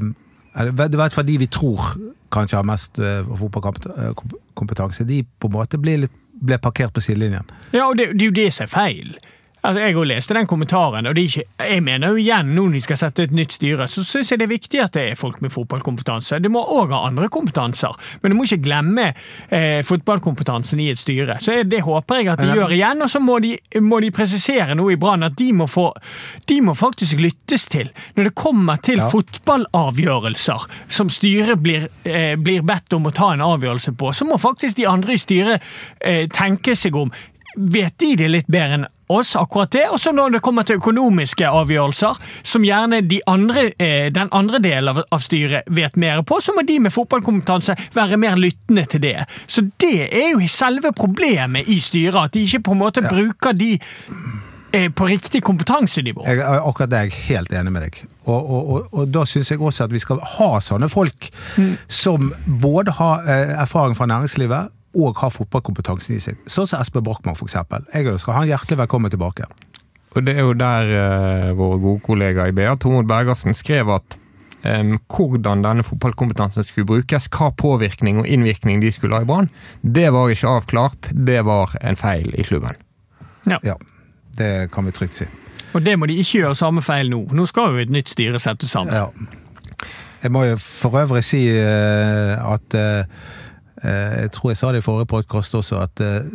[0.55, 1.89] det i hvert fall de vi tror
[2.31, 7.47] kanskje har mest eh, fotballkompetanse, de på en måte ble, litt, ble parkert på sidelinjen.
[7.73, 9.15] Ja, og det, det er jo det som er feil.
[9.65, 12.73] Altså, Jeg òg leste den kommentaren, og det ikke, jeg mener jo igjen, nå når
[12.77, 15.15] de skal sette et nytt styre, så syns jeg det er viktig at det er
[15.17, 16.37] folk med fotballkompetanse.
[16.43, 19.07] De må òg ha andre kompetanser, men du må ikke glemme
[19.49, 21.39] eh, fotballkompetansen i et styre.
[21.41, 22.55] Så Det håper jeg at de Ja.
[22.59, 25.65] gjør igjen, og så må de, må de presisere noe i Brann, at de må,
[25.67, 25.87] få,
[26.45, 27.89] de må faktisk lyttes til.
[28.15, 29.09] Når det kommer til Ja.
[29.09, 34.37] fotballavgjørelser som styret blir, eh, blir bedt om å ta en avgjørelse på, så må
[34.37, 35.61] faktisk de andre i styret
[36.01, 37.11] eh, tenke seg om.
[37.57, 39.85] Vet de det litt bedre enn oss, akkurat det?
[39.91, 44.59] Og så når det kommer til økonomiske avgjørelser, som gjerne de andre, eh, den andre
[44.63, 48.85] delen av, av styret vet mer på, så må de med fotballkompetanse være mer lyttende
[48.89, 49.17] til det.
[49.47, 53.53] Så det er jo selve problemet i styret, at de ikke på en måte bruker
[53.53, 53.75] de
[54.73, 56.25] eh, på riktig kompetansenivå.
[56.27, 58.01] Jeg, akkurat det er jeg helt enig med deg.
[58.25, 61.29] Og, og, og, og da syns jeg også at vi skal ha sånne folk
[61.87, 66.41] som både har eh, erfaring fra næringslivet og har fotballkompetansen i seg.
[66.49, 67.85] Sånn som Espen Brochmann, eksempel.
[67.93, 69.47] Jeg ønsker han hjertelig velkommen tilbake.
[70.15, 74.17] Og det er jo der eh, vår gode kollega i BA, Tormod Bergersen, skrev at
[74.63, 79.51] eh, hvordan denne fotballkompetansen skulle brukes, hva påvirkning og innvirkning de skulle ha i Brann,
[79.83, 81.11] det var ikke avklart.
[81.11, 82.79] Det var en feil i klubben.
[83.45, 83.75] Ja,
[84.39, 85.27] det kan vi trygt si.
[85.75, 87.25] Og det må de ikke gjøre samme feil nå.
[87.35, 88.95] Nå skal jo et nytt styre settes sammen.
[88.95, 89.09] Ja.
[90.23, 93.03] Jeg må jo for øvrig si eh, at eh,
[93.85, 96.25] Jeg tror jeg sa det i forrige podkast også, at eh,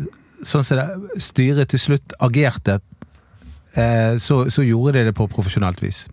[0.47, 2.81] sånn som det styret til slutt agerte,
[3.75, 6.07] eh, så, så gjorde de det på profesjonelt vis.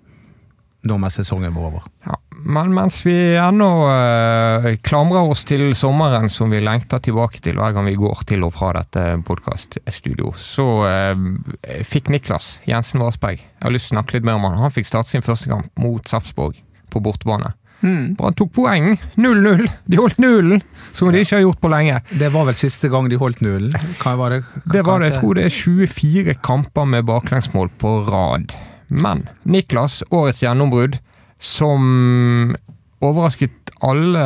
[0.87, 1.85] Nå med sesongen var over.
[2.05, 2.15] Ja,
[2.47, 7.73] men mens vi ennå eh, klamrer oss til sommeren som vi lengter tilbake til hver
[7.75, 13.65] gang vi går til og fra dette podkaststudio, så eh, fikk Niklas Jensen Varsberg Jeg
[13.65, 14.61] har lyst til å snakke litt mer om han.
[14.61, 16.61] Han fikk starte sin første kamp mot Sarpsborg
[16.93, 17.55] på bortebane.
[17.81, 18.95] Brann tok poeng.
[19.21, 19.67] 0-0.
[19.85, 20.61] De holdt nullen,
[20.95, 21.99] som de ikke har gjort på lenge.
[22.09, 23.73] Det var vel siste gang de holdt nullen?
[24.01, 24.39] Hva var det?
[24.65, 28.55] Det var det, jeg tror det er 24 kamper med baklengsmål på rad.
[28.89, 30.97] Men Niklas, årets gjennombrudd,
[31.37, 32.55] som
[33.03, 34.23] overrasket alle,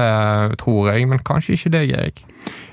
[0.62, 2.22] tror jeg, men kanskje ikke deg, Erik.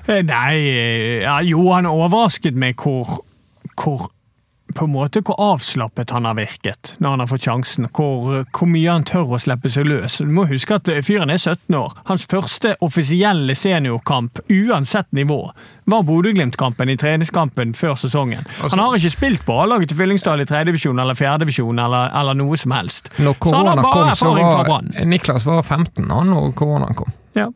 [0.07, 3.19] Eh, Nei, eh, ja, jo, han overrasket meg hvor,
[3.75, 4.07] hvor
[4.75, 7.87] på en måte hvor avslappet han har virket når han har fått sjansen.
[7.95, 10.19] Hvor, hvor mye han tør å slippe seg løs.
[10.21, 11.95] Du må huske at eh, fyren er 17 år.
[12.09, 15.39] Hans første offisielle seniorkamp, uansett nivå,
[15.89, 18.45] var Bodø-Glimt-kampen i treningskampen før sesongen.
[18.61, 22.59] Han har ikke spilt på A-laget til Fyllingsdal i tredjedivisjon eller fjerdedivisjon eller, eller noe
[22.59, 23.09] som helst.
[23.17, 26.21] Når korona kom, så var Niklas var 15 da
[26.55, 27.17] koronaen kom.
[27.37, 27.49] Ja.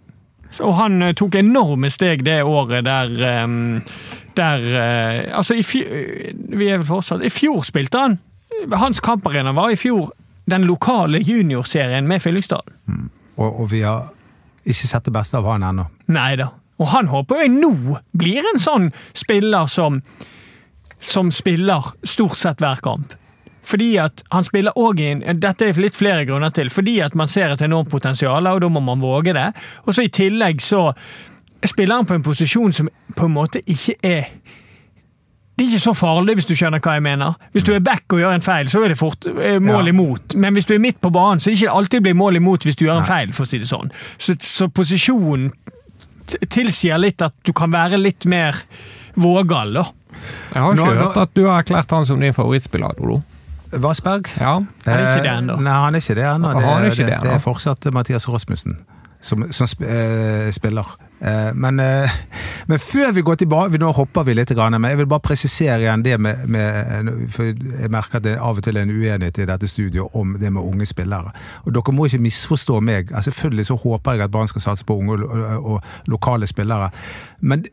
[0.62, 3.82] Og han eh, tok enorme steg det året der ehm,
[4.38, 5.88] Der eh, Altså, i fjor,
[6.58, 8.19] vi er vel fortsatt I fjor spilte han.
[8.74, 10.12] Hans kamparena var i fjor
[10.50, 12.65] den lokale juniorserien med Fyllingsdal.
[13.38, 14.10] Og, og vi har
[14.67, 15.88] ikke sett det beste av han ennå.
[16.12, 16.50] Nei da.
[16.82, 17.74] Og han håper jeg nå
[18.17, 20.02] blir en sånn spiller som
[21.04, 23.12] som spiller stort sett hver kamp.
[23.63, 26.69] Fordi at han spiller også i Dette er litt flere grunner til.
[26.72, 29.50] Fordi at man ser et enormt potensial, og da må man våge det.
[29.86, 30.89] Og så i tillegg så
[31.69, 34.26] spiller han på en posisjon som på en måte ikke er
[35.54, 37.36] det er ikke så farlig, hvis du skjønner hva jeg mener.
[37.54, 39.91] Hvis du er back og gjør en feil, så er det fort eh, mål Ja.
[39.93, 40.34] imot.
[40.36, 42.63] Men hvis du er midt på banen, så er det ikke alltid blir mål imot
[42.65, 43.30] hvis du gjør en feil.
[43.38, 43.91] for å si det sånn.
[44.17, 45.52] Så, så posisjonen
[46.49, 48.58] tilsier litt at du kan være litt mer
[49.13, 49.84] vågal, da.
[50.56, 53.21] Jeg har ikke Nå- hørt at du har erklært han som din favorittspiller, Dodo.
[53.73, 54.28] Vassberg?
[54.39, 54.56] Ja.
[54.58, 55.60] Han er ikke det Eh, ennå.
[55.62, 56.49] Nei, han er ikke det ennå.
[56.54, 58.80] Det, det, det det er fortsatt Mathias Rasmussen
[59.24, 60.86] som, som eh, spiller.
[61.20, 62.12] Eh, men, eh,
[62.66, 66.04] men før vi går tilbake Nå hopper vi litt, men jeg vil bare presisere igjen
[66.04, 69.48] det med, med For jeg merker at det av og til er en uenighet i
[69.48, 71.32] dette studioet om det med unge spillere.
[71.64, 73.14] Og Dere må ikke misforstå meg.
[73.14, 76.92] Altså, selvfølgelig så håper jeg at barn skal satse på unge og, og lokale spillere.
[77.42, 77.64] Men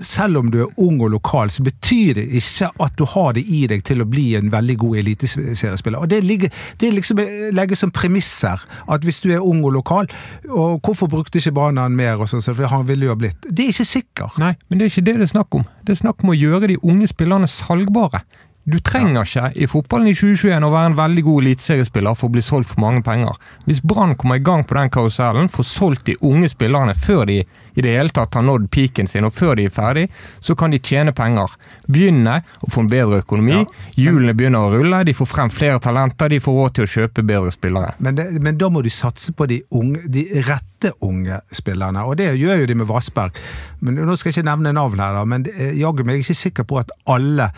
[0.00, 3.44] selv om du er ung og lokal, så betyr det ikke at du har det
[3.48, 5.98] i deg til å bli en veldig god eliteseriespiller.
[5.98, 10.10] Og Det, ligger, det liksom legges som premisser, at hvis du er ung og lokal,
[10.48, 13.48] og hvorfor brukte ikke Banan mer, og sånn, for han ville jo ha blitt.
[13.48, 14.38] Det er ikke sikkert.
[14.38, 15.64] Nei, men det er ikke det det er snakk om.
[15.84, 18.22] Det er snakk om å gjøre de unge spillerne salgbare.
[18.68, 22.34] Du trenger ikke i fotballen i 2021 å være en veldig god eliteseriespiller for å
[22.34, 23.38] bli solgt for mange penger.
[23.64, 27.38] Hvis Brann kommer i gang på den karusellen, får solgt de unge spillerne før de
[27.78, 30.04] i det hele tatt har nådd peaken sin, og før de er ferdig,
[30.44, 31.54] så kan de tjene penger.
[31.88, 33.62] Begynne å få en bedre økonomi,
[33.96, 37.24] hjulene begynner å rulle, de får frem flere talenter, de får råd til å kjøpe
[37.24, 37.96] bedre spillere.
[38.04, 42.18] Men, det, men da må du satse på de, unge, de rette unge spillerne, og
[42.20, 43.38] det gjør jo de med Vassberg.
[43.80, 46.28] Men Nå skal jeg ikke nevne navn her, da, men eh, jaggu meg er jeg
[46.28, 47.52] ikke sikker på at alle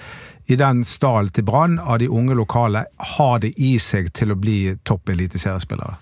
[0.46, 2.84] i den stallen til Brann av de unge lokale
[3.16, 5.98] har det i seg til å bli topp eliteseriespillere.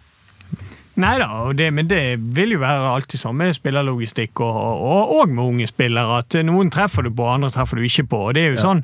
[0.99, 5.45] Nei da, men det vil jo være alltid sånn med spillerlogistikk og, og, og med
[5.45, 6.23] unge spillere.
[6.25, 8.23] At noen treffer du på, andre treffer du ikke på.
[8.27, 8.83] og Det er jo sånn,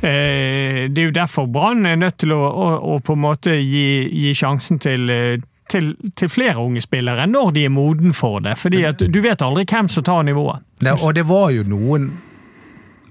[0.00, 3.58] eh, det er jo derfor Brann er nødt til å, å, å på en måte
[3.60, 8.40] gi, gi sjansen til, eh, til, til flere unge spillere når de er moden for
[8.40, 8.56] det.
[8.56, 10.64] fordi at du vet aldri hvem som tar nivået.
[10.80, 12.08] Ja, og det var jo noen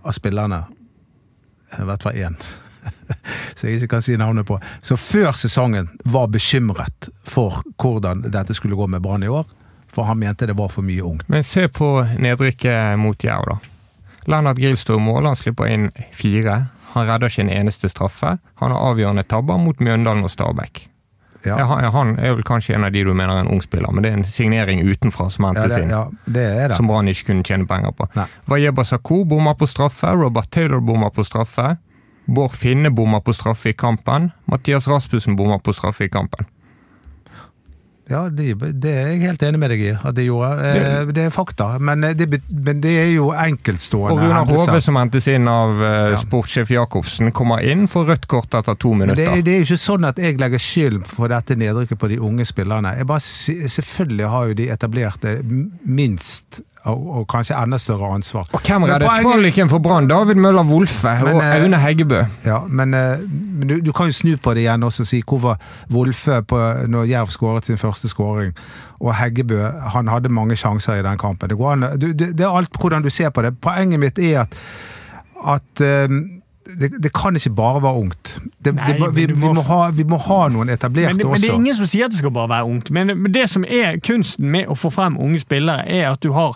[0.02, 0.64] av spillerne,
[1.78, 2.36] i hvert fall én,
[3.56, 8.56] så jeg ikke kan si navnet på, som før sesongen var bekymret for hvordan dette
[8.58, 9.48] skulle gå med Brann i år.
[9.90, 11.26] For han mente det var for mye ungt.
[11.34, 11.88] Men se på
[12.22, 13.58] nedrykket mot Jerv, da.
[14.30, 16.60] Lennart står i mål, han slipper inn fire.
[16.94, 18.38] Han redder ikke en eneste straffe.
[18.62, 20.89] Han har avgjørende tabber mot Mjøndalen og Stabæk.
[21.46, 21.56] Ja.
[21.58, 23.92] Jeg, han, han er vel kanskje en av de du mener er en ung spiller,
[23.96, 25.90] men det er en signering utenfra som Ja, hentes det, inn.
[25.94, 26.76] ja, det er det.
[26.76, 28.10] Som Brann ikke kunne tjene penger på.
[28.52, 31.78] Wayeba Sako bommer på straffe, Robert Taylor bommer på straffe.
[32.30, 34.32] Bård Finne bommer på straffe i kampen.
[34.52, 36.46] Mathias Rasmussen bommer på straffe i kampen.
[38.10, 40.66] Ja, det, det er jeg helt enig med deg i at de gjorde.
[40.66, 44.48] Eh, Det er fakta, men eh, det, men det er jo enkeltstående Og Runar.
[44.50, 46.18] Hove, som hentes inn av eh, Ja.
[46.24, 49.22] sportssjef Jacobsen, kommer inn for rødt kort etter to minutter.
[49.36, 52.18] det, det er jo ikke sånn at jeg legger skyld for dette nedrykket på de
[52.20, 52.96] unge spillerne.
[52.98, 53.22] Jeg bare,
[53.78, 55.36] selvfølgelig har jo de etablerte
[55.86, 58.48] minst, og, og kanskje enda større ansvar.
[58.54, 60.08] Og hvem reddet kvaliken for Brann?
[60.08, 62.22] David Møller Wolfe og eh, Aune Heggebø.
[62.46, 65.22] Ja, men, eh, men du, du kan jo snu på det igjen også og si
[65.28, 65.60] hvorfor
[65.92, 68.56] Wolfe, på, når Jerv skåret sin første skåring,
[69.00, 69.60] og Heggebø
[69.96, 71.50] han hadde mange sjanser i den kampen.
[71.50, 73.58] Det, går an, du, det, det er alt hvordan du ser på det.
[73.62, 74.60] Poenget mitt er at,
[75.48, 76.08] at eh,
[76.80, 78.40] det, det kan ikke bare være ungt.
[78.66, 81.42] Det, Nei, det, vi, vi, må- ha, vi må ha noen etablerte Men, det- men
[81.42, 82.92] det er ingen som sier at det skal bare være ungt.
[82.92, 86.32] Men men det som er kunsten med å få frem unge spillere, er at du
[86.34, 86.56] har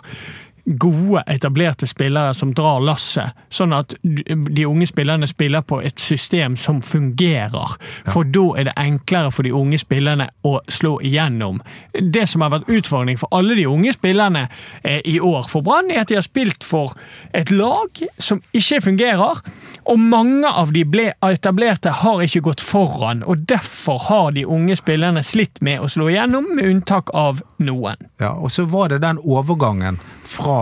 [0.64, 6.56] gode, etablerte spillere som drar lasset, sånn at de unge spillerne spiller på et system
[6.56, 7.76] som fungerer.
[8.08, 11.60] For da er det enklere for de unge spillerne å slå igjennom.
[11.92, 14.46] Det som har vært utfordring for alle de unge spillerne
[14.82, 16.96] eh, i år for Brann, er at de har spilt for
[17.36, 19.44] et lag som ikke fungerer.
[19.84, 24.78] Og mange av de ble etablerte har ikke gått foran, og derfor har de unge
[24.80, 28.00] spillerne slitt med å slå igjennom, med unntak av noen.
[28.22, 30.53] Ja, og så var det den overgangen fra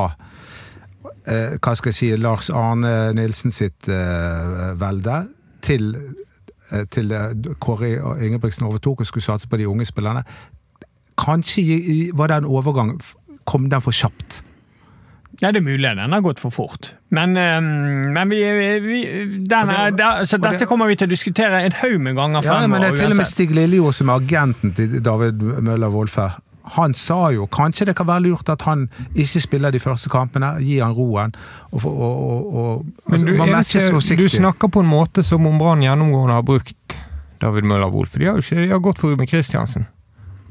[1.27, 5.23] eh, hva skal jeg si, Lars Arne Nilsen sitt eh, velde
[5.63, 5.93] til,
[6.73, 7.95] eh, til eh, Kåre
[8.27, 10.25] Ingebrigtsen overtok og skulle satse på de unge spillerne.
[11.19, 12.97] Kanskje var det en overgang.
[13.45, 14.43] kom den for kjapt.
[15.43, 16.93] Ja, det er mulig den har gått for fort.
[17.11, 18.39] Men, eh, men vi,
[18.85, 18.99] vi
[19.49, 22.15] den er, det- der, så det- dette kommer vi til å diskutere en haug med
[22.15, 23.27] ganger Ja, men det er til og med.
[23.27, 26.29] Stig Lillejord, som er agenten til David Møller Wolfe,
[26.65, 30.55] han sa jo kanskje det kan være lurt at han ikke spiller de første kampene,
[30.63, 31.33] gi han roen.
[31.73, 35.83] Og, og, og, Men altså, du, det du snakker på en måte som om Brann
[35.83, 36.99] gjennomgående har brukt
[37.43, 38.19] David Møller Wolfe.
[38.19, 39.87] De har jo ikke de har gått for Ruben Kristiansen.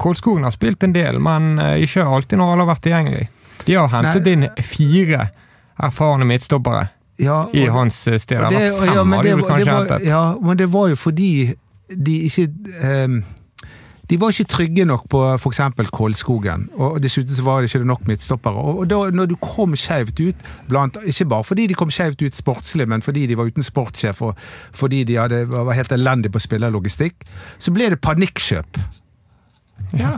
[0.02, 3.28] Kolskogen har spilt en del, men eh, ikke alltid når alle har vært tilgjengelig.
[3.68, 4.34] De har hentet Nei.
[4.34, 5.28] inn fire
[5.82, 6.88] erfarne midtstoppere
[7.22, 8.40] Ja, i hans eh, sted.
[8.42, 10.08] Eller fem ja, men de det var- det kanskje hentet.
[10.10, 11.30] Ja, men det var jo fordi
[11.92, 12.48] de ikke
[12.82, 13.22] ehm,
[14.12, 15.62] De var ikke trygge nok på f.eks.
[15.96, 18.64] Kålskogen, og dessuten så var det ikke nok midtstoppere.
[18.82, 22.36] Og da, når du kom skjevt ut, blant, ikke bare fordi de kom skjevt ut
[22.36, 24.42] sportslig, men fordi de var uten sportssjef og
[24.76, 27.24] fordi de hadde, var helt elendige på spillerlogistikk,
[27.56, 28.82] så ble det panikkjøp.
[29.96, 30.18] Ja.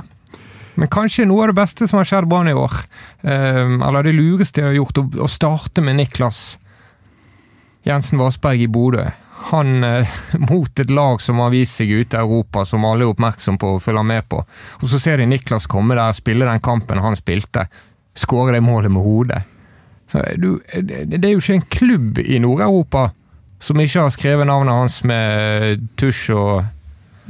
[0.73, 2.79] Men kanskje noe av det beste som har skjedd Brann i år,
[3.21, 6.55] eh, eller det lureste de har gjort, å starte med Niklas
[7.85, 9.05] Jensen Vassberg i Bodø.
[9.51, 10.07] Han eh,
[10.49, 13.75] mot et lag som har vist seg ute i Europa, som alle er oppmerksom på
[13.77, 14.43] og følger med på.
[14.81, 17.67] Og så ser de Niklas komme der, spille den kampen han spilte,
[18.15, 19.41] skåre det målet med hodet.
[20.11, 23.09] Så, eh, du, eh, det det er jo ikke en klubb i Nord-Europa
[23.63, 26.63] som ikke har skrevet navnet hans med tusj og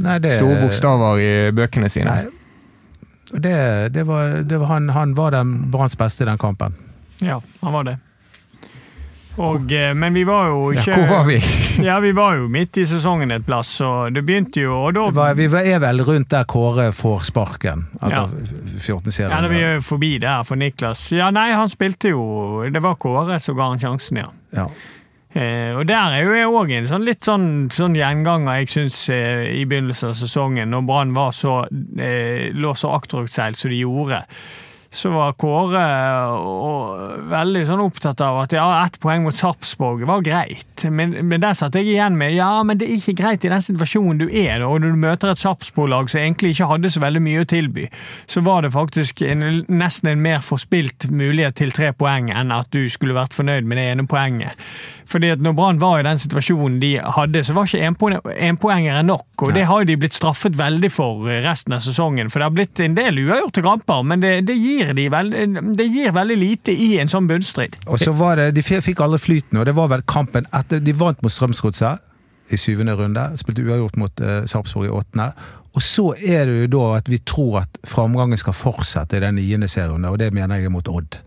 [0.02, 2.10] Nei, det, store bokstaver i bøkene sine.
[2.10, 2.24] Nei,
[3.34, 3.58] det,
[3.94, 6.74] det var, det var han, han var den Branns beste i den kampen.
[7.22, 8.00] ja, han var det.
[9.42, 11.40] Og, eh, men vi var jo Ja, hvor var vi?
[11.88, 15.08] Ja, vi var jo midt i sesongen et plass, så det begynte jo Og da
[15.16, 18.28] var, vi er vel rundt der Kåre får sparken Ja.
[18.28, 19.34] 14-serien.
[19.34, 21.08] Ja, da vi er jo forbi der for Niklas.
[21.16, 24.30] Ja, nei, han spilte jo Det var Kåre som ga han sjansen, ja.
[24.54, 24.68] Ja.
[25.34, 29.48] Eh, og der er jo òg en sånn litt sånn, sånn gjenganger jeg syns eh,
[29.58, 31.64] i begynnelsen av sesongen, når Brann var så,
[31.98, 34.22] eh, lå så akterutseilt som de gjorde.
[34.94, 35.84] Så var Kåre
[36.38, 37.02] og,
[37.32, 40.86] veldig sånn opptatt av at ja, ett poeng mot Sarpsborg var greit.
[40.86, 43.64] Men, men der satt jeg igjen med ja, men det er ikke greit i den
[43.64, 44.68] situasjonen du er i.
[44.68, 47.88] og når du møter et Sarpsborg-lag som egentlig ikke hadde så veldig mye å tilby,
[48.30, 52.70] så var det faktisk en, nesten en mer forspilt mulighet til tre poeng enn at
[52.76, 54.62] du skulle vært fornøyd med det ene poenget.
[55.10, 59.46] Fordi at når Brann var i den situasjonen de hadde, så var ikke énpoengere nok.
[59.46, 62.32] Og det har jo de blitt straffet veldig for resten av sesongen.
[62.32, 65.32] For det har blitt en del uavgjorte kamper, men det, det, gir de vel,
[65.78, 67.78] det gir veldig lite i en sånn bunnstrid.
[67.88, 70.94] Og så var det, De fikk aldri flyten, og det var vel kampen etter De
[70.98, 73.26] vant mot Strømsgodset i syvende runde.
[73.40, 75.32] Spilte uavgjort mot uh, Sarpsborg i åttende.
[75.74, 79.40] Og så er det jo da at vi tror at framgangen skal fortsette i den
[79.40, 81.24] niende serien, og det mener jeg er mot Odd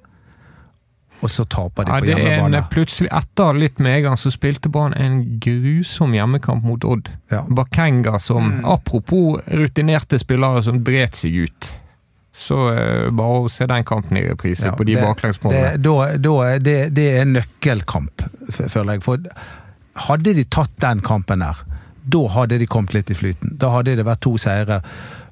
[1.21, 2.63] og så taper de ja, på hjemmebane.
[2.73, 7.11] Plutselig, etter litt medgang, så spilte Brann en grusom hjemmekamp mot Odd.
[7.33, 7.43] Ja.
[7.49, 8.65] Bakenga som, mm.
[8.69, 11.71] apropos rutinerte spillere som dret seg ut.
[12.37, 15.79] Så uh, bare å se den kampen i reprise ja, på de baklengsmålene.
[15.81, 16.21] Det,
[16.67, 19.05] det, det, er nøkkelkamp, føler jeg.
[19.07, 19.25] For
[20.11, 21.65] hadde de tatt den kampen der,
[22.07, 23.57] da hadde de kommet litt i flyten.
[23.59, 24.83] Da hadde det vært to seire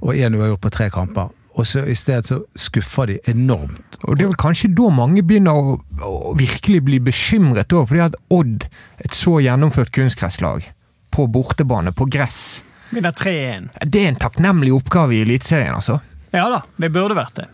[0.00, 3.98] og én uavgjort på tre kamper og så i stedet så skuffer de enormt.
[4.02, 8.02] Og Det er vel kanskje da mange begynner å, å virkelig bli bekymret, da, fordi
[8.02, 8.66] at Odd,
[8.98, 10.66] et så gjennomført kunstgresslag,
[11.14, 13.70] på bortebane, på gress Vinner 3-1.
[13.90, 16.00] Det er en takknemlig oppgave i Eliteserien, altså.
[16.34, 17.48] Ja da, det burde vært det.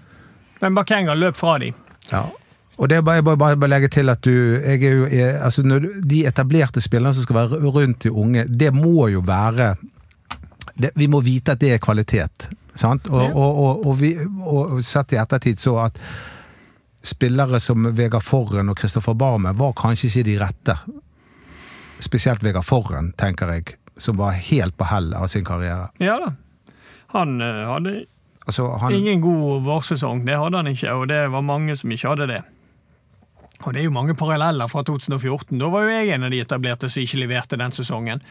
[0.61, 1.77] Men Bakenga løp fra dem.
[2.11, 2.25] Ja.
[2.81, 5.35] Og det er bare, bare, bare, bare legge til at du, jeg er jo, jeg,
[5.45, 9.75] altså når De etablerte spillerne som skal være rundt de unge, det må jo være
[10.81, 12.49] det, Vi må vite at det er kvalitet.
[12.75, 13.11] Sant?
[13.12, 15.99] Og, og, og, og, vi, og sett i ettertid så at
[17.05, 20.77] spillere som Vegard Forren og Kristoffer Barme var kanskje ikke de rette.
[22.01, 25.90] Spesielt Vegard Forren, tenker jeg, som var helt på hell av sin karriere.
[26.01, 26.33] Ja da.
[27.12, 27.95] Han uh, hadde
[28.50, 32.14] altså, han, ingen god vårsesong, det hadde han ikke, og det var mange som ikke
[32.14, 32.42] hadde det.
[33.60, 35.58] Og Det er jo mange paralleller fra 2014.
[35.60, 38.22] Da var jo jeg en av de etablerte som ikke leverte den sesongen.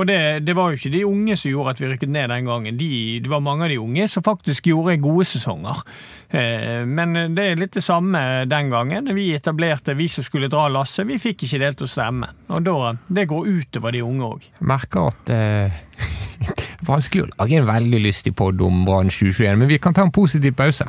[0.00, 2.48] Og det, det var jo ikke de unge som gjorde at vi rykket ned den
[2.48, 2.78] gangen.
[2.80, 2.88] De,
[3.20, 5.82] det var mange av de unge som faktisk gjorde gode sesonger.
[6.30, 9.12] Eh, men det er litt det samme den gangen.
[9.18, 12.32] Vi etablerte, vi som skulle dra lasset, vi fikk ikke det til å stemme.
[12.56, 14.48] Og da, det går utover de unge òg.
[14.72, 15.84] Merker at eh,
[16.88, 20.14] Vanskelig å lage en veldig lystig pod om Brann 2021, men vi kan ta en
[20.14, 20.86] positiv pause.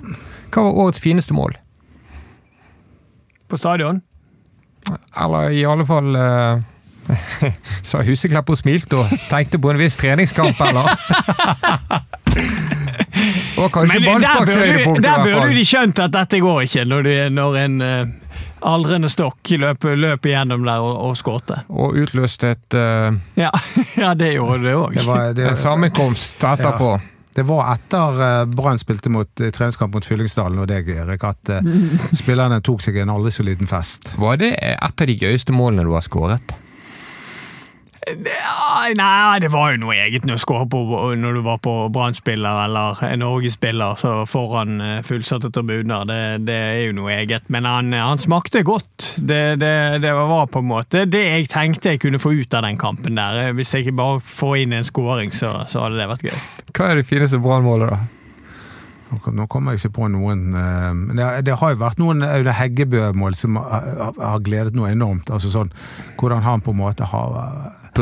[0.49, 1.57] Hva var årets fineste mål?
[3.49, 4.01] På stadion?
[5.17, 6.61] Eller i alle fall uh,
[7.87, 10.93] Sa Huseklepp og smilte og tenkte på en viss treningskamp, eller?
[13.59, 17.81] og kanskje ballsparkshøydepunkt, Der burde de skjønt at dette går ikke, når, du, når en
[17.81, 18.28] uh,
[18.65, 21.61] aldrende stokk løp, løp igjennom der og, og skårte.
[21.69, 23.51] Og utløste et uh, ja,
[24.03, 24.99] ja, det gjorde det òg.
[24.99, 26.91] En sammenkomst etterpå.
[26.97, 27.15] Ja.
[27.39, 31.53] Det var etter uh, Brann spilte mot uh, treningskamp mot Fyllingsdalen og deg, Erik, at
[31.53, 31.69] uh,
[32.21, 34.15] spillerne tok seg en aldri så liten fest.
[34.19, 36.55] Var det et av de gøyeste målene du har skåret?
[38.95, 40.81] Nei, det var jo noe eget å skåre på
[41.19, 46.05] når du var på Brann-spiller eller Norge-spiller så foran eh, fullsatte tribuner.
[46.09, 47.49] Det, det, er jo noe eget.
[47.51, 49.13] Men han, han smakte godt.
[49.17, 52.65] Det, det, det, var på en måte det jeg tenkte jeg kunne få ut av
[52.67, 53.51] den kampen der.
[53.57, 56.39] Hvis jeg ikke bare får inn en skåring, så, så, hadde det vært gøy.
[56.71, 57.99] Hva er det fineste Brann-målet, da?
[59.09, 63.57] Nå kommer jeg ikke på noen eh, det, har jo vært noen Aune Heggebø-mål som
[63.57, 65.31] har, gledet noe enormt.
[65.33, 65.73] altså sånn,
[66.19, 67.39] Hvordan han på en måte har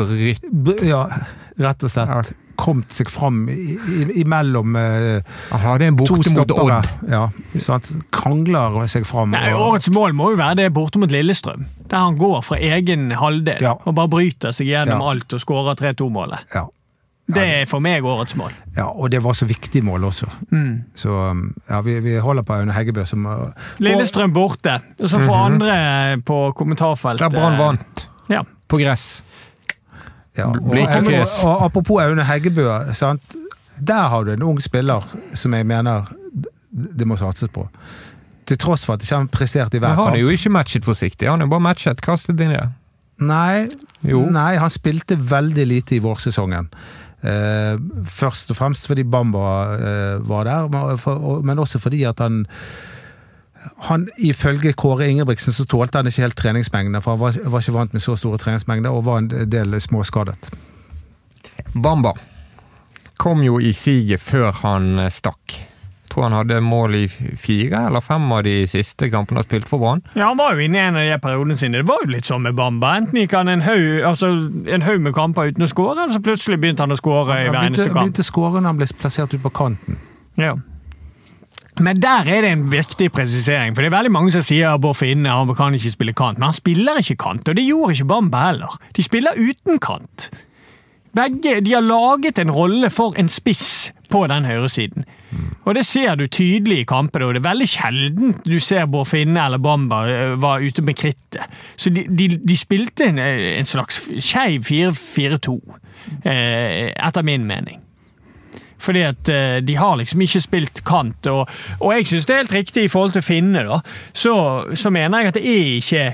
[0.06, 1.06] Brytt Ja,
[1.58, 2.30] rett og slett.
[2.58, 5.18] Kommet seg fram imellom uh,
[5.54, 6.80] Aha, det er en to stoppere.
[7.06, 7.28] Ja,
[7.62, 7.92] sant?
[8.14, 9.30] Krangler seg fram.
[9.36, 9.74] Nei, og...
[9.74, 11.68] Årets mål må jo være det borte mot Lillestrøm.
[11.88, 13.76] Der han går fra egen halvdel ja.
[13.78, 15.12] og bare bryter seg gjennom ja.
[15.14, 16.50] alt og skårer 3-2-målet.
[16.56, 16.66] Ja.
[17.28, 18.54] Det er for meg årets mål.
[18.76, 20.30] Ja, og det var så viktig mål også.
[20.48, 20.88] Mm.
[20.96, 23.50] Så um, ja, vi, vi, holder på Aune Heggebø som og,
[23.84, 24.78] Lillestrøm borte.
[24.98, 25.52] Og så får mm -hmm.
[25.52, 28.08] andre på kommentarfeltet Der Brann vant.
[28.30, 28.42] Ja.
[28.68, 29.22] På gress.
[30.38, 32.68] Ja, og, og, og, apropos Aune Heggebø.
[32.94, 33.36] Sant?
[33.78, 36.08] Der har du en ung spiller som jeg mener
[36.70, 37.66] det må satses på.
[38.48, 40.10] Til tross for at ikke han presterte i hver kamp.
[40.10, 42.68] Han er jo ikke matchet forsiktig, han er bare matchet kastet inn i det.
[43.18, 43.66] Nei,
[44.06, 46.68] nei, han spilte veldig lite i vårsesongen.
[47.18, 47.74] Eh,
[48.06, 50.68] først og fremst fordi Bamba eh, var der,
[51.42, 52.44] men også fordi at han
[53.88, 57.76] han, Ifølge Kåre Ingebrigtsen så tålte han ikke helt treningsmengdene, for han var, var, ikke
[57.76, 60.50] vant med så store treningsmengder og var en del småskadet.
[61.74, 62.14] Bamba
[63.18, 65.58] kom jo i siget før han stakk
[66.18, 69.68] tror han hadde mål i fire eller fem av de siste kampene han har spilt
[69.70, 70.02] for Brann.
[70.14, 71.82] Ja, han var jo inne i en av de periodene sine.
[71.82, 72.94] Det var jo litt sånn med Bamba.
[73.02, 74.32] Enten gikk han en haug altså,
[74.98, 77.88] med kamper uten å skåre, eller så plutselig begynte han å skåre i hver eneste
[77.88, 77.94] kamp.
[77.94, 80.00] Han begynte å skåre når han ble plassert ut på kanten.
[80.40, 80.56] Ja.
[81.80, 84.82] Men der er det en viktig presisering, for det er veldig mange som sier at
[84.82, 86.38] Bård Finne han kan ikke spille kant.
[86.38, 88.78] Men han spiller ikke kant, og det gjorde ikke Bamba heller.
[88.96, 90.30] De spiller uten kant.
[91.14, 95.06] Begge, De har laget en rolle for en spiss på den høyresiden.
[95.64, 99.10] Og det ser du tydelig i kampene, og det er veldig sjelden du ser Bård
[99.10, 101.44] Finne eller Bamba eh, var ute med krittet.
[101.76, 105.58] Så de, de, de spilte en, en slags skeiv 4-4-2,
[106.24, 107.82] eh, etter min mening.
[108.78, 111.46] Fordi at eh, de har liksom ikke spilt kant, og,
[111.80, 113.80] og jeg syns det er helt riktig i forhold til Finne, da.
[114.12, 114.34] Så,
[114.74, 116.04] så mener jeg at det er ikke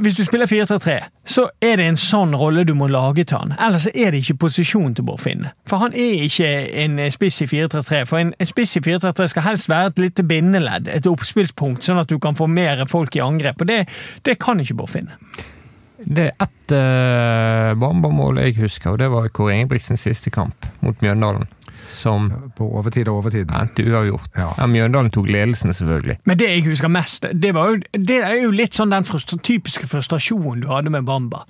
[0.00, 3.54] hvis du spiller 4-3-3, så er det en sånn rolle du må lage til han.
[3.62, 5.52] Ellers er det ikke posisjon til Bård Finne.
[5.68, 6.50] For han er ikke
[6.82, 8.02] en spiss i 4-3-3.
[8.08, 12.02] For en, en spiss i 4-3-3 skal helst være et lite bindeledd, et oppspillspunkt, sånn
[12.02, 13.62] at du kan få mer folk i angrep.
[13.62, 13.84] Og det,
[14.26, 15.16] det kan ikke Bård Finne.
[15.96, 21.00] Det er ett uh, Bamba-mål jeg husker, og det var Kåre Ingebrigtsens siste kamp mot
[21.00, 21.48] Mjøndalen.
[21.88, 23.50] Som På overtid og overtid.
[23.50, 24.30] endte uavgjort.
[24.36, 24.52] Ja.
[24.58, 26.18] Ja, Mjøndalen tok ledelsen, selvfølgelig.
[26.24, 29.38] Men det jeg husker mest, det, var jo, det er jo litt sånn den frustra-
[29.42, 31.44] typiske frustrasjonen du hadde med Bamba.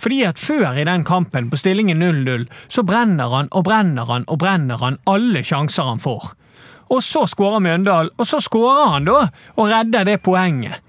[0.00, 4.24] Fordi at før i den kampen, på stillingen 0-0, så brenner han og brenner han
[4.28, 6.30] og brenner han alle sjanser han får.
[6.90, 10.80] Og så skårer Mjøndalen, og så skårer han da, og redder det poenget.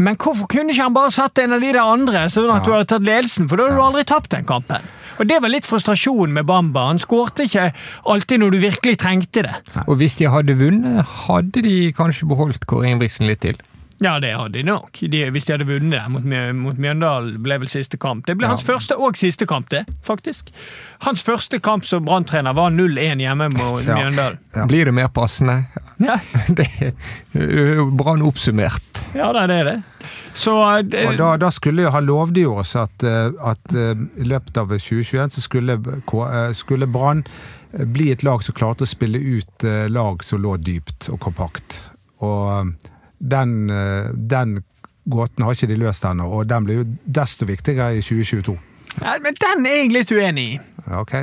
[0.00, 2.72] Men hvorfor kunne ikke han bare satt en av de der andre, sånn at du
[2.72, 3.46] hadde tatt ledelsen?
[3.50, 4.80] For da hadde du aldri tapt den kampen.
[5.20, 6.86] Og Det var litt frustrasjon med Bamba.
[6.88, 7.66] Han skårte ikke
[8.08, 9.56] alltid når du virkelig trengte det.
[9.84, 13.60] Og hvis de hadde vunnet, hadde de kanskje beholdt Kåre Ingebrigtsen litt til.
[14.00, 14.96] Ja, det hadde de nok.
[15.12, 16.24] De, hvis de hadde vunnet mot,
[16.56, 18.24] mot Mjøndalen, ble vel siste kamp.
[18.26, 20.48] Det ble hans første og siste kamp, det, faktisk.
[21.04, 23.98] Hans første kamp som Brann-trener var 0-1 hjemme mot Ja.
[23.98, 24.38] Mjøndalen.
[24.56, 24.64] Ja.
[24.70, 25.58] Blir det mer passende?
[26.00, 26.16] Ja,
[26.56, 29.02] Det er jo Brann oppsummert.
[29.14, 29.76] ja det er det.
[30.34, 30.54] Så
[30.88, 34.56] det, Og da, da skulle Han lovde jo oss at, eh, at eh, i løpet
[34.62, 37.20] av 2021 så skulle, eh, skulle Brann
[37.74, 41.20] eh, bli et lag som klarte å spille ut eh, lag som lå dypt og
[41.20, 41.82] kompakt.
[42.24, 42.72] Og eh,
[43.20, 44.62] den, eh, den
[45.10, 48.58] gåten har ikke de løst ennå, og den blir jo desto viktigere i 2022.
[49.02, 50.60] ja, men den er jeg litt uenig i.
[50.98, 51.14] Ok,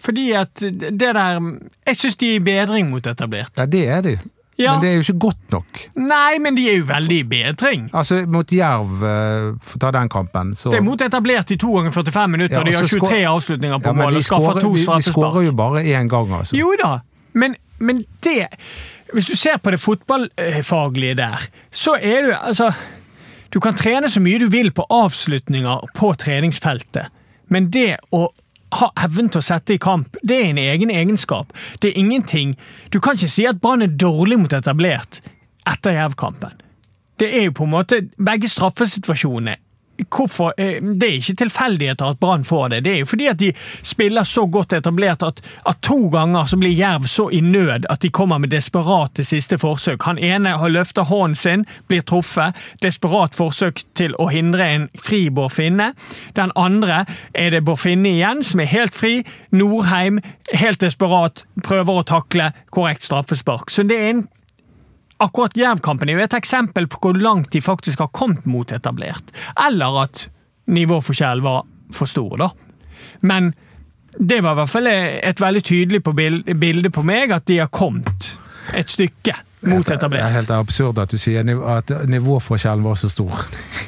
[0.00, 1.40] Fordi at det der
[1.86, 3.50] Jeg syns de er i bedring mot etablert.
[3.58, 4.18] ja, det er de.
[4.58, 4.72] Ja.
[4.74, 5.78] Men det er jo ikke godt nok.
[5.96, 7.90] Nei, men de er jo veldig i bedring.
[7.94, 11.56] Altså, mot Jerv, eh, for å ta den kampen, så Det er mot etablert i
[11.56, 14.16] to ganger 45 minutter, Ja, og de har og så skår- avslutninger på Ja, mål
[14.16, 16.52] og skaffer to de- De skårer jo bare én gang, altså.
[16.56, 16.98] Jo da,
[17.32, 18.46] men, men det
[19.12, 22.72] Hvis du ser på det fotballfaglige der, så er du altså
[23.52, 27.08] Du kan trene så mye du vil på avslutninger på treningsfeltet,
[27.50, 28.28] men det å
[28.78, 31.50] ha evnen til å sette i kamp, det er en egen egenskap.
[31.82, 32.54] Det er ingenting
[32.92, 35.20] Du kan ikke si at Brann er dårlig mot etablert
[35.66, 36.62] etter Jerv-kampen.
[37.18, 39.56] Det er jo på en måte begge straffesituasjonene.
[40.08, 42.84] Hvorfor, eh, Det er ikke tilfeldigheter at Brann får det.
[42.84, 46.56] Det er jo fordi at de spiller så godt etablert at, at to ganger så
[46.56, 50.02] blir Jerv så i nød at de kommer med desperate siste forsøk.
[50.02, 52.56] Han ene har løfta hånden sin, blir truffet.
[52.82, 55.92] Desperat forsøk til å hindre en fri Bård Finne.
[56.36, 59.24] Den andre er det Bård Finne igjen, som er helt fri.
[59.50, 60.20] Norheim,
[60.52, 63.70] helt desperat, prøver å takle korrekt straffespark.
[63.70, 64.26] Så det er en
[65.20, 69.34] Akkurat Jerv-kampen er jo et eksempel på hvor langt de faktisk har kommet mot etablert.
[69.66, 70.28] Eller at
[70.70, 72.50] nivåforskjellen var for stor, da.
[73.20, 73.52] Men
[74.18, 77.70] det var i hvert fall et veldig tydelig på bilde på meg at de har
[77.72, 78.32] kommet
[78.76, 79.34] et stykke
[79.68, 83.44] mot Det er helt absurd at du sier at nivåforskjellen var så stor.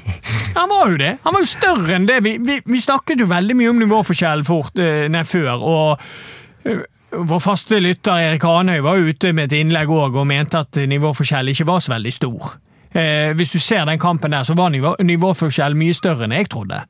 [0.58, 1.14] Han var jo det.
[1.24, 2.18] Han var jo større enn det.
[2.24, 5.64] Vi, vi, vi snakket jo veldig mye om nivåforskjell fort, eh, nei, før.
[5.64, 10.62] og eh, vår faste lytter Erik Hanøy var ute med et innlegg òg og mente
[10.64, 12.54] at nivåforskjell ikke var så veldig stor.
[12.92, 16.50] Eh, hvis du ser den kampen der, så var nivå, nivåforskjell mye større enn jeg
[16.52, 16.82] trodde.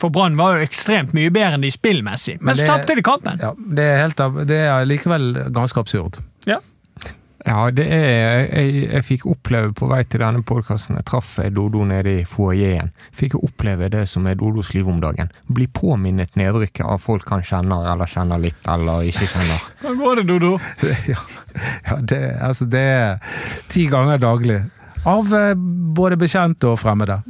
[0.00, 3.04] For Brann var jo ekstremt mye bedre enn de spillmessig, men, Men så tapte de
[3.06, 3.38] kampen.
[3.40, 6.20] Ja, det, er helt, det er likevel ganske absurd.
[6.46, 6.60] Ja.
[7.46, 11.84] Ja, det er Jeg, jeg fikk oppleve på vei til denne podkasten Jeg traff Dodo
[11.86, 12.90] nede i foajeen.
[13.14, 15.30] Fikk oppleve det som er Dodos liv om dagen.
[15.46, 19.62] Bli påminnet nedrykket av folk han kjenner, eller kjenner litt, eller ikke kjenner.
[19.80, 20.52] Hvordan går det, Dodo?
[21.12, 21.22] ja,
[21.86, 23.34] ja det, altså det er
[23.70, 24.60] ti ganger daglig.
[25.06, 25.52] Av eh,
[25.96, 27.20] både bekjente og fremmede.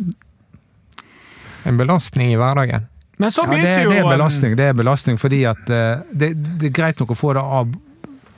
[1.69, 2.89] En belastning i hverdagen.
[3.21, 6.35] Men så Ja, det, jo det er belastning, det er belastning fordi at eh, det,
[6.61, 7.77] det er greit nok å få det av,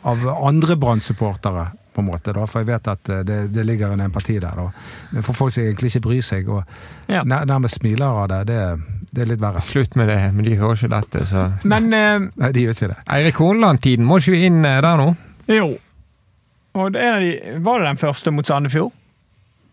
[0.03, 3.90] av andre Brann-supportere, på en måte, da, for jeg vet at eh, det, det ligger
[3.96, 4.55] en empati der.
[4.55, 4.68] Da.
[5.11, 6.62] Men for folk som egentlig ikke bryr seg, og
[7.09, 7.24] Ja.
[7.24, 8.61] nær- nærmest smiler av det, det,
[9.12, 9.61] det er litt verre.
[9.64, 12.88] Slutt med det, men de hører ikke dette, så Men eh, Nei, de gjør ikke
[12.92, 12.99] det.
[13.16, 15.11] Eirik Horneland-tiden, må ikke vi inn eh, der nå?
[15.49, 15.76] jo.
[16.78, 18.92] Og det er en av de, var det den første mot Sandefjord?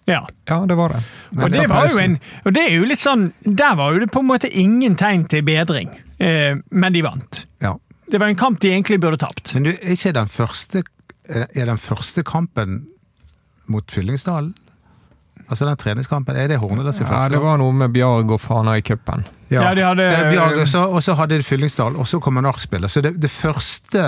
[0.10, 0.24] Ja.
[0.50, 1.04] Ja, det var det.
[1.38, 2.16] Og det, var jo en,
[2.46, 5.24] og det er jo litt sånn Der var jo det på en måte ingen tegn
[5.30, 5.90] til bedring,
[6.22, 7.44] eh, men de vant.
[7.62, 7.76] Ja.
[8.12, 9.54] Det var en kamp de egentlig burde tapt.
[9.56, 10.84] Men du, er ikke den første
[11.26, 12.84] er er den første kampen
[13.68, 14.54] mot Fyllingsdalen?
[15.50, 18.78] Altså den treningskampen, er det Horneland sin Ja, det var noe med Bjarg og Fana
[18.78, 19.26] i cupen.
[19.50, 20.58] Ja, de hadde- Bjarg,
[20.90, 22.90] og så- hadde de Fyllingsdal, og så kommer nachspielet.
[22.92, 24.00] Så det, det første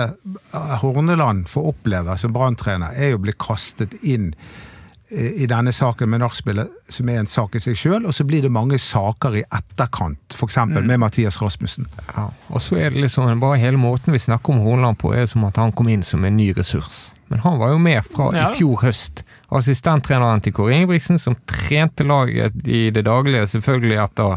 [0.54, 4.67] eh, Horneland får oppleve som branntrener, er jo å bli kastet inn eh,
[5.10, 8.42] i denne saken med nachspielet, som er en sak i seg sjøl, og så blir
[8.44, 10.58] det mange saker i etterkant, f.eks.
[10.68, 10.82] Mm.
[10.86, 11.86] med Mathias Rasmussen.
[12.14, 12.26] Ja.
[12.52, 15.44] Og så er det liksom, bare hele måten vi snakker om Horneland på, er som
[15.48, 17.08] at han kom inn som en ny ressurs.
[17.28, 18.50] Men han var jo med fra Ja.
[18.50, 19.24] i fjor høst.
[19.50, 24.34] Assistenttreneren til Kåre Ingebrigtsen, som trente laget i det daglige, selvfølgelig etter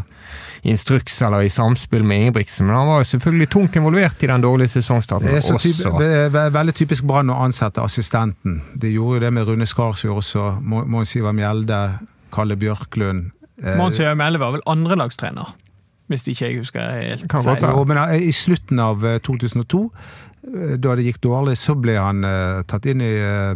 [0.64, 4.40] instruks eller i samspill med Ingebrigtsen, men han var jo selvfølgelig tungt involvert i den
[4.44, 6.30] dårlige sesongstarten Det er typ, også.
[6.32, 8.60] ve- veldig typisk Brann å ansette assistenten.
[8.78, 11.80] De gjorde jo det med Rune Skarsfjord også, Mo- Mons Ivar Mjelde,
[12.32, 13.32] Kalle Bjørklund.
[13.62, 15.52] eh, Mons Ivar Mjelde var vel andrelagstrener,
[16.08, 17.60] hvis ikke jeg husker helt Kan feil.
[17.60, 19.82] Jo, men eh, I slutten av eh, 2002,
[20.54, 23.54] eh, da det gikk dårlig, så ble han eh, tatt inn, i, eh,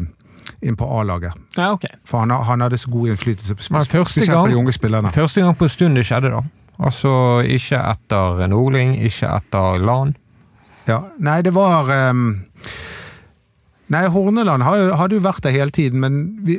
[0.62, 1.32] inn på A-laget.
[1.56, 1.84] Ja, ok.
[2.04, 5.10] For han, han hadde så god innflytelse, spe- Men første gang- på de unge spillerne.
[5.12, 6.40] Første gang på en stund det skjedde, da.
[6.78, 10.14] Altså ikke etter Nordling, ikke etter LAN.
[10.88, 11.00] Ja.
[11.18, 12.44] Nei, det var um,
[13.88, 16.56] Nei, Horneland hadde jo vært der hele tiden, men vi,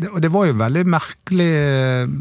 [0.00, 2.12] det, og det var jo veldig merkelig eh,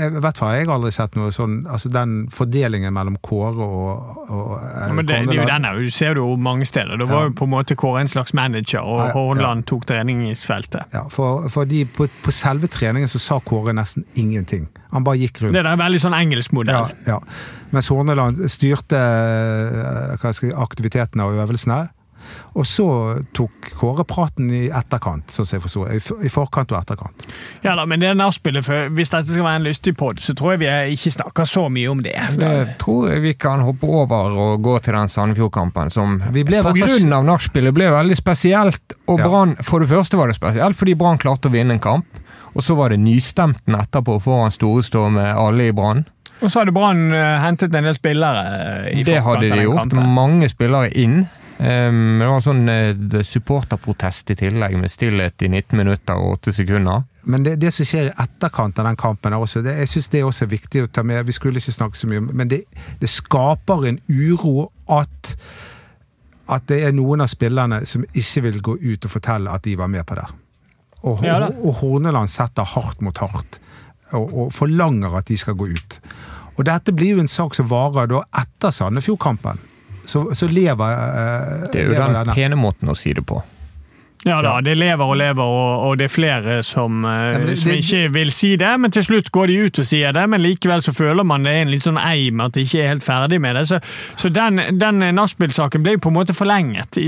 [0.00, 4.16] Jeg vet hva, jeg har aldri sett noe sånn Altså den fordelingen mellom Kåre og,
[4.28, 6.96] og eh, Ja, men det, det er jo den du ser det jo mange steder.
[7.00, 7.28] Det var Ja.
[7.30, 9.12] jo på en måte Kåre en slags manager, og Ja.
[9.16, 10.88] Hornland tok treningsfeltet.
[10.94, 14.68] Ja, for, for de, på, på selve treningen så sa Kåre nesten ingenting.
[14.92, 15.52] Han bare gikk rundt.
[15.52, 16.92] Det er en veldig sånn engelsk modell.
[17.06, 17.18] ja.
[17.70, 21.88] Mens Horneland styrte eh, skal jeg, aktiviteten av øvelsene.
[22.58, 22.86] Og så
[23.36, 25.98] tok Kåre praten i etterkant, sånn som jeg forsto det.
[26.26, 27.26] I forkant og etterkant.
[27.62, 30.56] Ja da, men det nachspielet, før, hvis dette skal være en lystig pod, så tror
[30.56, 32.16] jeg vi ikke snakker så mye om det.
[32.40, 36.62] Det tror jeg vi kan hoppe over og gå til den Sandefjord-kampen, som Vi ble
[36.66, 38.96] på grunn av nachspielet ble veldig spesielt.
[39.06, 39.28] Og Ja.
[39.28, 42.06] Brann, for det første var det spesielt fordi Brann klarte å vinne en kamp.
[42.54, 46.04] Og så var det nystemten etterpå foran Storestå med alle i Brann.
[46.38, 48.44] Og så hadde Brann eh, hentet en del spillere
[48.86, 49.88] eh, i Det hadde de gjort.
[49.88, 50.14] kampen.
[50.14, 51.20] Mange spillere inn.
[51.58, 56.54] Um, det var sånn uh, supporterprotest i tillegg, med stillhet i 19 minutter og 8
[56.60, 57.02] sekunder.
[57.26, 60.12] Men det, det som skjer i etterkant av den kampen, er også, det, jeg synes
[60.12, 61.26] det er også viktig å ta med.
[61.26, 62.60] Vi skulle ikke snakke så mye om men det,
[63.02, 65.34] det skaper en uro at
[66.48, 69.74] at det er noen av spillerne som ikke vil gå ut og fortelle at de
[69.76, 70.28] var med på det.
[71.04, 73.60] Og, Ja og Horneland setter hardt mot hardt,
[74.16, 75.98] og, og forlanger at de skal gå ut.
[76.58, 79.60] Og dette blir jo en sak som varer da etter Sandefjord-kampen.
[80.08, 82.34] Så, så lever, eh, Det er jo den denne.
[82.34, 83.42] pene måten å si det på.
[84.26, 87.58] Ja da, det lever og lever, og, og det er flere som, eh, Ja, det-
[87.60, 90.24] som det- ikke vil si det, men til slutt går de ut og sier det,
[90.28, 92.88] men likevel så føler man det er en litt sånn eim at de ikke er
[92.88, 93.66] helt ferdig med det.
[93.68, 93.78] Så,
[94.18, 96.98] så den, den nachspiel-saken ble på en måte forlenget,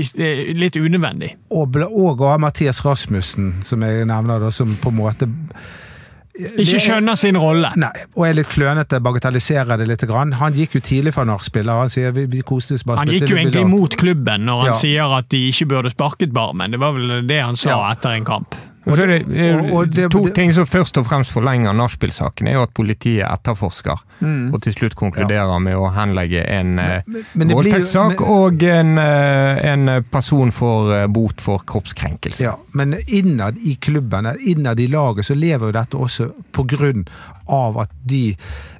[0.55, 1.33] litt unødvendig.
[1.51, 5.27] Og, og av Mathias Rasmussen, som jeg nevner, da, som på en måte
[6.33, 7.73] Ikke skjønner sin rolle.
[7.75, 10.05] Nei, og er litt klønete, bagatelliserer det litt.
[10.07, 10.31] Grann.
[10.39, 11.73] Han gikk jo tidlig fra nachspielet.
[11.83, 14.71] Han sier vi, vi koste oss bare Han gikk jo egentlig mot klubben når han
[14.71, 14.73] Ja.
[14.79, 16.71] sier at de ikke burde sparket Barmen.
[16.71, 17.91] Det var vel det han sa Ja.
[17.91, 18.55] etter en kamp.
[18.87, 22.63] Og det, og- og det- to ting som først og fremst forlenger nachspiel-saken, er jo
[22.63, 24.53] at politiet etterforsker, Mm.
[24.53, 27.01] og til slutt konkluderer med å henlegge en eh,
[27.35, 32.41] voldtektssak og en, eh, en person får eh, bot for kroppskrenkelse.
[32.43, 37.05] Ja, men innad i klubben, innad i laget, så lever jo dette også på grunn
[37.51, 38.35] av at de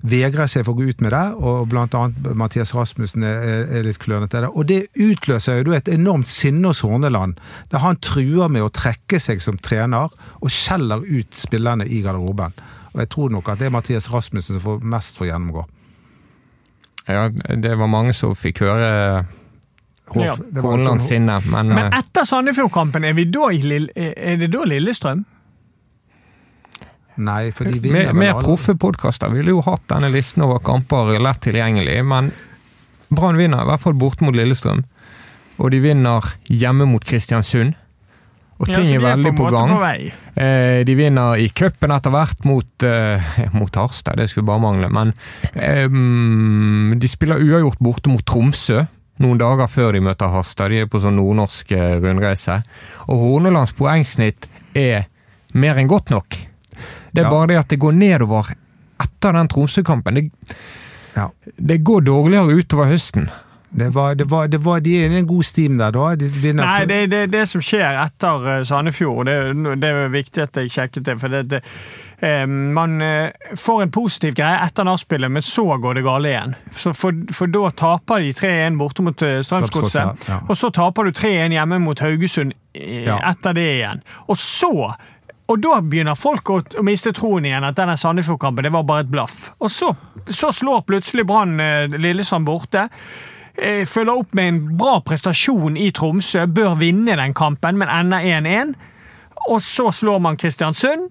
[0.08, 3.84] vegrer seg for å gå ut med det, og blant annet Mathias Rasmussen er, er
[3.86, 4.48] litt klønete der.
[4.56, 7.36] Og det utløser jo et enormt sinne hos Horneland,
[7.74, 12.56] der han truer med å trekke seg som trener, og skjeller ut spillerne i garderoben.
[12.94, 15.68] Og jeg tror nok at det er Mathias Rasmussen som får mest for å gjennomgå.
[17.12, 19.26] Ja, det var mange som fikk høre
[20.12, 20.34] Hoff- Ja.
[20.36, 25.24] Hornelands sånn- sinne, men, Men eh, etter Sandefjord-kampen, er, er det da Lillestrøm?
[27.20, 30.62] Nei, for de vinner mer, vel mer proffe podkaster ville jo hatt denne listen over
[30.64, 32.32] kamper lett tilgjengelig, men
[33.12, 34.86] Brann vinner i hvert fall borte mot Lillestrøm,
[35.60, 37.76] og de vinner hjemme mot Kristiansund.
[38.62, 39.72] Og ting ja, er er veldig på, på gang.
[39.74, 40.42] På.
[40.42, 44.90] Eh, de vinner i cupen etter hvert mot, eh, mot Harstad, det skulle bare mangle.
[44.94, 45.14] Men
[45.56, 45.90] eh,
[46.96, 48.84] de spiller uavgjort borte mot Tromsø
[49.22, 50.72] noen dager før de møter Harstad.
[50.74, 52.62] De er på sånn nordnorsk eh, rundreise.
[53.10, 54.48] Og Hornelands poengsnitt
[54.78, 55.08] er
[55.58, 56.38] mer enn godt nok.
[57.14, 57.30] Det er Ja.
[57.30, 58.54] bare det at det går nedover
[59.02, 60.14] etter den Tromsø-kampen.
[60.16, 60.32] Det,
[61.16, 61.30] Ja.
[61.58, 63.30] det går dårligere utover høsten.
[63.74, 66.10] Det var, det var, det var, de er i en god steam der, da.
[66.20, 69.36] De vinner Nei, det, det, det som skjer etter eh, Sandefjord, det,
[69.80, 71.16] det er viktig at jeg sjekket det.
[71.22, 71.62] For det, det,
[72.20, 76.56] eh, man eh, får en positiv greie etter nachspielet, men så går det gale igjen.
[76.76, 80.42] Så for, for da taper de 3-1 borte mot eh, Strømsgodset, Strømsgodset, ja.
[80.50, 83.22] og så taper du 3-1 hjemme mot Haugesund eh, Ja.
[83.32, 84.04] etter det igjen.
[84.28, 84.74] Og så
[85.52, 89.04] og da begynner folk å, å miste troen igjen, at denne Sandefjord-kampen det var bare
[89.06, 89.52] et blaff.
[89.60, 89.92] Og så,
[90.30, 92.88] så slår plutselig Brann eh, Lillesand borte.
[93.56, 98.24] Eh, følger opp med en bra prestasjon i Tromsø, bør vinne den kampen, men ender
[98.24, 98.74] 1-1.
[99.50, 101.10] Og så slår man Kristiansund,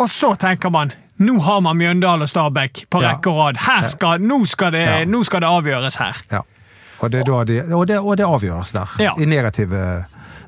[0.00, 3.86] og så tenker man nå har man Mjøndalen og Stabæk på rekke og rad.
[3.92, 5.04] Skal, nå, skal det, Ja.
[5.06, 6.18] nå skal det avgjøres her.
[6.32, 6.40] Ja.
[7.04, 7.46] Og det, og,
[7.86, 8.94] det, og det avgjøres der.
[9.02, 9.12] Ja.
[9.18, 10.04] I negative,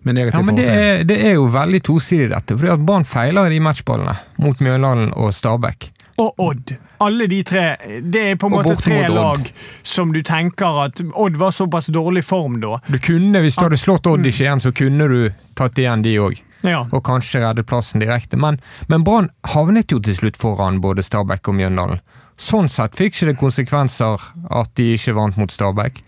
[0.07, 2.57] med negativ Ja, men det er, det er jo veldig tosidig, dette.
[2.57, 5.91] fordi at Brann feiler i de matchballene mot Mjøndalen og Stabæk.
[6.23, 6.73] Og Odd.
[7.05, 7.65] Alle de tre.
[8.01, 9.15] Det er på en måte tre Odd.
[9.19, 9.51] lag
[9.85, 12.79] som du tenker at Odd var såpass dårlig form da.
[12.89, 15.19] Du kunne, Hvis du hadde slått Odd i Skien, så kunne du
[15.55, 16.41] tatt igjen de òg.
[16.65, 16.87] Ja.
[16.89, 18.39] Og kanskje reddet plassen direkte.
[18.41, 18.57] Men,
[18.89, 22.01] men Brann havnet jo til slutt foran både Stabæk og Mjøndalen.
[22.41, 26.01] Sånn sett fikk ikke det konsekvenser at de ikke vant mot Stabæk.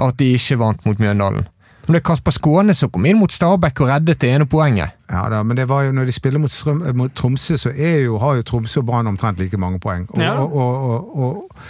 [0.00, 1.46] At de ikke vant mot Mjøndalen.
[1.90, 4.94] Men det er Kasper Skåne som kom inn mot Stabæk og reddet det ene poenget.
[5.10, 7.72] Ja da, men det var jo når de spiller mot, Strøm, eh, mot Tromsø, så
[7.74, 10.06] er jo, har jo Tromsø og Brann omtrent like mange poeng.
[10.14, 10.36] Og, Ja.
[10.38, 11.62] og, og, og, og,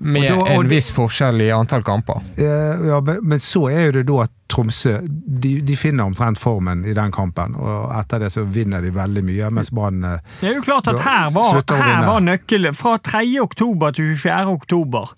[0.00, 2.22] Med Og da- og en viss forskjell i antall kamper.
[2.40, 4.94] eh, ja, men men så er jo det da at Tromsø
[5.42, 9.22] de, de finner omtrent formen i den kampen, og etter det så vinner de veldig
[9.24, 12.74] mye, mens Brann eh, Det er jo klart at her var, her var nøkkelen.
[12.74, 13.20] Fra 3.
[13.42, 14.48] oktober til 24.
[14.56, 15.12] oktober.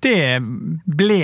[0.00, 0.40] Det
[0.86, 1.20] ble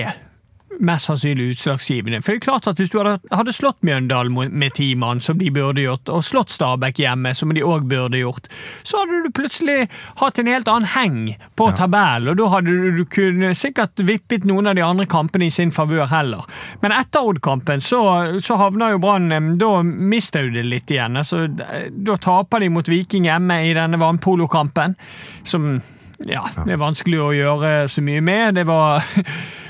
[0.81, 2.21] mest sannsynlig utslagsgivende.
[2.23, 5.39] For det er klart at Hvis du hadde, hadde slått Mjøndalen med ti mann, som
[5.39, 8.49] de burde gjort, og slått Stabæk hjemme, som de òg burde gjort,
[8.83, 9.89] så hadde du plutselig
[10.21, 11.19] hatt en helt annen heng
[11.57, 15.49] på tabellen, og da hadde du, du kunne sikkert vippet noen av de andre kampene
[15.49, 16.45] i sin favør heller.
[16.83, 18.03] Men etter Odd-kampen så,
[18.43, 21.17] så havna jo Brann Da mister jo det litt igjen.
[21.17, 24.97] Altså, da taper de mot Viking hjemme i denne vannpolokampen,
[25.45, 25.77] som
[26.25, 28.57] ja, det er vanskelig å gjøre så mye med.
[28.57, 29.05] Det var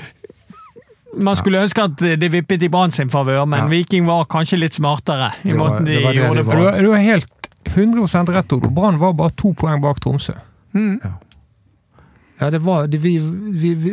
[1.15, 3.67] Man skulle ønske at det vippet i Brann sin favør, men Ja.
[3.67, 6.51] Viking var kanskje litt smartere i Det var- måten de det det gjorde det på.
[6.81, 7.27] Du, har- helt
[7.65, 8.69] 100 rett, Odo.
[8.69, 10.33] Brann var bare to poeng bak Tromsø.
[12.39, 13.17] Ja, det var det, vi,
[13.51, 13.91] vi, vi,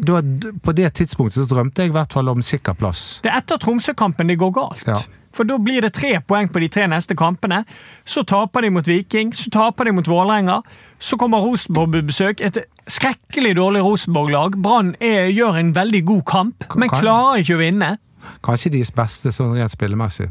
[0.00, 0.22] da,
[0.62, 3.20] På det tidspunktet så drømte jeg i hvert fall om sikker plass.
[3.24, 4.84] Det er etter Tromsø-kampen det går galt.
[4.88, 4.96] Ja.
[5.36, 7.60] For da blir det tre poeng på de tre neste kampene.
[8.08, 10.62] Så taper de mot Viking, så taper de mot Vålerenga.
[10.98, 12.40] Så kommer Rosenborg på besøk.
[12.40, 12.56] Et
[12.88, 14.58] skrekkelig dårlig Rosenborg-lag.
[14.64, 17.94] Brann gjør en veldig god kamp, men klarer ikke å vinne.
[18.44, 20.28] Kanskje deres beste sånn rent spillemessig.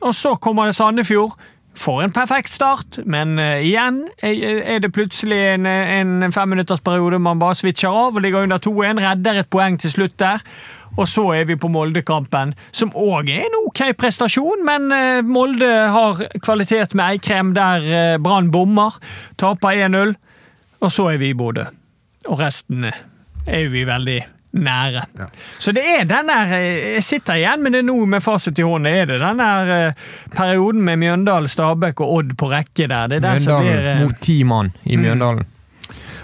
[0.00, 1.36] Og så kommer det Sandefjord.
[1.80, 7.54] Får en perfekt start, men uh, igjen er det plutselig en, en femminuttersperiode man bare
[7.60, 9.00] switcher av og ligger under 2-1.
[9.04, 10.42] Redder et poeng til slutt der.
[10.98, 15.70] Og så er vi på Molde-kampen, som òg er en ok prestasjon, men uh, Molde
[15.94, 18.98] har kvalitet med Eikrem der uh, Brann bommer.
[19.38, 20.16] Taper 1-0.
[20.80, 21.68] Og så er vi i Bodø.
[22.28, 24.18] Og resten er vi veldig
[24.52, 25.04] nære.
[25.18, 25.26] Ja.
[25.62, 28.66] Så det er den der eh, Jeg sitter igjen med det nå med fasit i
[28.66, 28.90] hånden.
[28.92, 29.92] Er det den der eh,
[30.34, 33.06] perioden med Mjøndalen, Stabæk og Odd på rekke der?
[33.06, 35.46] Det er den som blir eh, mot ti mann i Mjøndalen.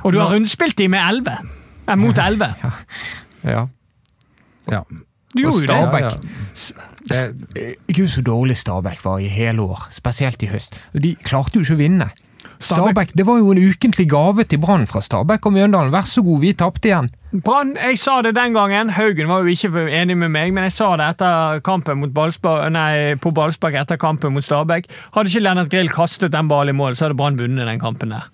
[0.03, 1.39] Og du har rundspilt de med 11.
[1.89, 2.55] Eh, mot 11.
[3.47, 3.61] Ja.
[4.67, 4.81] Ja.
[5.37, 5.77] Du gjorde jo det.
[5.77, 6.03] Stabæk.
[6.03, 6.11] Ja,
[7.15, 7.27] ja.
[7.55, 10.81] Det, Gud, så dårlig Stabæk var i hele år, spesielt i høst.
[10.93, 12.09] De klarte jo ikke å vinne.
[12.61, 15.93] Stabæk, Det var jo en ukentlig gave til Brann fra Stabæk og Mjøndalen.
[15.93, 17.11] Vær så god, vi tapte igjen.
[17.45, 18.91] Brann, jeg sa det den gangen.
[18.97, 22.71] Haugen var jo ikke enig med meg, men jeg sa det etter kampen mot Ballspark,
[22.73, 24.89] nei, på Ballspark etter kampen mot Stabæk.
[25.17, 28.15] Hadde ikke Lennart Grill kastet den ballen i mål, så hadde Brann vunnet den kampen
[28.15, 28.31] der.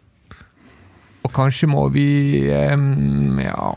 [1.23, 2.05] Og kanskje må vi
[2.51, 3.69] um, Ja,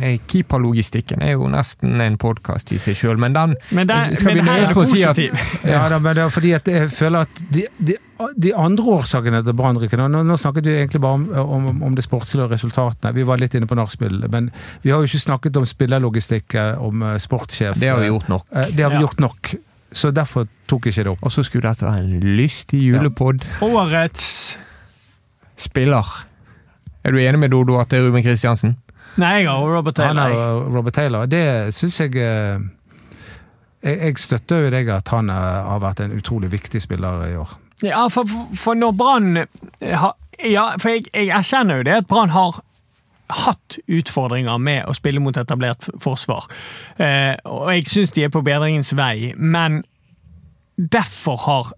[0.00, 4.32] eh, keeperlogistikken er jo nesten en podkast i seg sjøl, men den Men, der, Skal
[4.32, 5.20] vi men vi nøye oss på å si at-
[5.74, 7.98] Ja, da, men det er fordi at jeg føler at de, de,
[8.46, 12.04] de andre årsakene til Brannrykken nå, nå snakket vi egentlig bare om, om, om det
[12.06, 13.12] sportslige og resultatene.
[13.18, 14.48] Vi var litt inne på nachspiel, men
[14.82, 17.76] vi har jo ikke snakket om spillerlogistikk, eh, om eh, sportssjef.
[17.80, 18.46] Det har vi gjort nok.
[18.56, 19.04] Eh, Det har vi Ja.
[19.04, 19.52] gjort nok,
[19.92, 21.26] så derfor tok jeg ikke det opp.
[21.28, 23.44] Og så skulle dette være en lystig julepod.
[23.68, 24.56] Årets
[25.56, 26.04] Spiller.
[27.06, 28.74] Er du enig med Dodo at det er Ruben Kristiansen?
[29.16, 30.34] Nei, jeg har Robert Han er
[30.74, 31.28] Robert Taylor.
[31.30, 32.58] Det syns jeg eh,
[33.86, 37.54] jeg, jeg støtter jo deg at han har vært en utrolig viktig spiller i år.
[37.84, 40.06] Ja, for, for, for når Brann eh,
[40.50, 42.58] Ja, for jeg, jeg erkjenner jo det at Brann har
[43.26, 46.46] hatt utfordringer med å spille mot etablert forsvar.
[47.02, 49.80] Eh, og jeg syns de er på bedringens vei, men
[50.76, 51.72] derfor har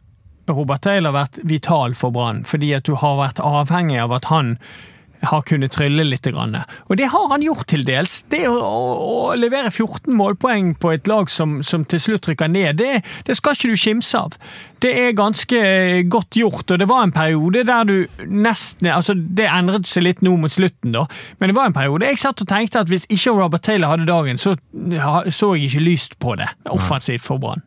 [0.49, 2.43] Robert Taylor vært vital for Brann.
[2.49, 4.57] Fordi at du har vært avhengig av at han
[5.21, 6.27] har kunnet trylle litt.
[6.29, 8.21] Og det har han gjort til dels.
[8.31, 12.79] Det å, å, levere 14 målpoeng på et lag som, som til slutt rykker ned,
[12.79, 14.37] det, det skal ikke du kimse av.
[14.83, 15.63] Det er ganske
[16.11, 17.97] godt gjort, og det var en periode der du
[18.29, 21.05] nesten altså Det endret seg litt nå mot slutten, da,
[21.41, 24.07] men det var en periode jeg satt og tenkte at hvis ikke Robert Taylor hadde
[24.09, 24.55] dagen, så
[25.35, 27.65] så jeg ikke lyst på det offensivt for Brann.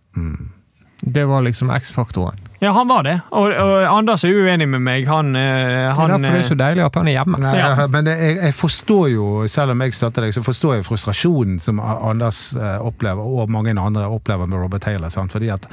[1.02, 2.40] Det var liksom X-faktoren.
[2.62, 3.16] Ja, han var det.
[3.34, 5.08] Og, og Anders er uenig med meg.
[5.10, 7.40] Han, han, Det er derfor det er så eh, deilig at han er hjemme.
[7.42, 7.88] Nei, Ja.
[7.90, 11.82] Men jeg, jeg forstår jo, selv om jeg støtter deg, så forstår jeg frustrasjonen som
[11.82, 15.10] Anders eh, opplever, og mange andre opplever med Robert Taylor.
[15.10, 15.34] Sant?
[15.34, 15.66] Fordi at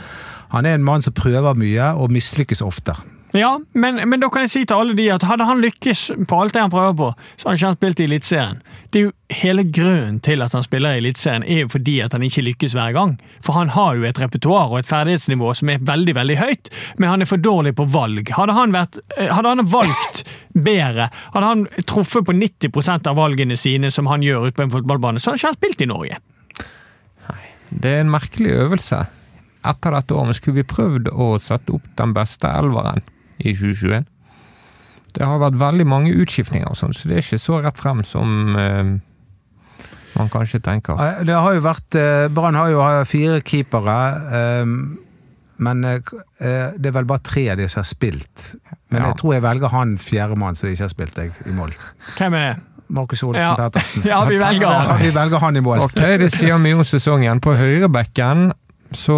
[0.55, 2.97] han er en mann som prøver mye, og mislykkes ofte.
[3.37, 6.37] Ja, men, men da kan jeg si til alle de at hadde han lykkes på
[6.41, 8.61] alt det han prøver på, så hadde ikke han spilt i Eliteserien.
[8.89, 12.15] Det er jo Hele grunnen til at han spiller i Eliteserien, er jo fordi at
[12.17, 13.11] han ikke lykkes hver gang.
[13.45, 17.13] For han har jo et repertoar og et ferdighetsnivå som er veldig veldig høyt, men
[17.13, 18.33] han er for dårlig på valg.
[18.33, 20.23] Hadde han, vært, eh, hadde han valgt
[20.57, 24.73] bedre, hadde han truffet på 90% av valgene sine som han gjør ute på en
[24.73, 26.23] fotballbane, så hadde ikke han spilt i Norge.
[27.29, 29.05] Nei, Det er en merkelig øvelse.
[29.69, 33.05] Etter dette året skulle vi prøvd å sette opp den beste elveren
[33.39, 34.07] i 2021.
[35.19, 38.03] Det har vært veldig mange utskiftninger, og sånn, så det er ikke så rett frem
[38.07, 38.95] som eh,
[40.19, 40.99] man kanskje tenker.
[41.27, 43.99] Det har jo vært eh, Brann har jo fire keepere,
[44.39, 44.73] eh,
[45.59, 46.01] men eh,
[46.39, 48.51] eh, det er vel bare tre av de som har spilt.
[48.91, 49.09] Men Ja.
[49.11, 51.75] jeg tror jeg velger han fjerdemann som ikke har spilt, jeg, i mål.
[52.17, 52.65] Hvem er det?
[52.89, 53.55] Markus Olsen Ja.
[53.59, 54.05] Pettersen.
[54.07, 54.87] Ja, vi velger han.
[54.89, 55.83] Ja, vi velger han i mål.
[55.85, 57.41] Ok, det sier mye om sesongen.
[57.45, 58.47] På høyrebekken
[58.91, 59.15] så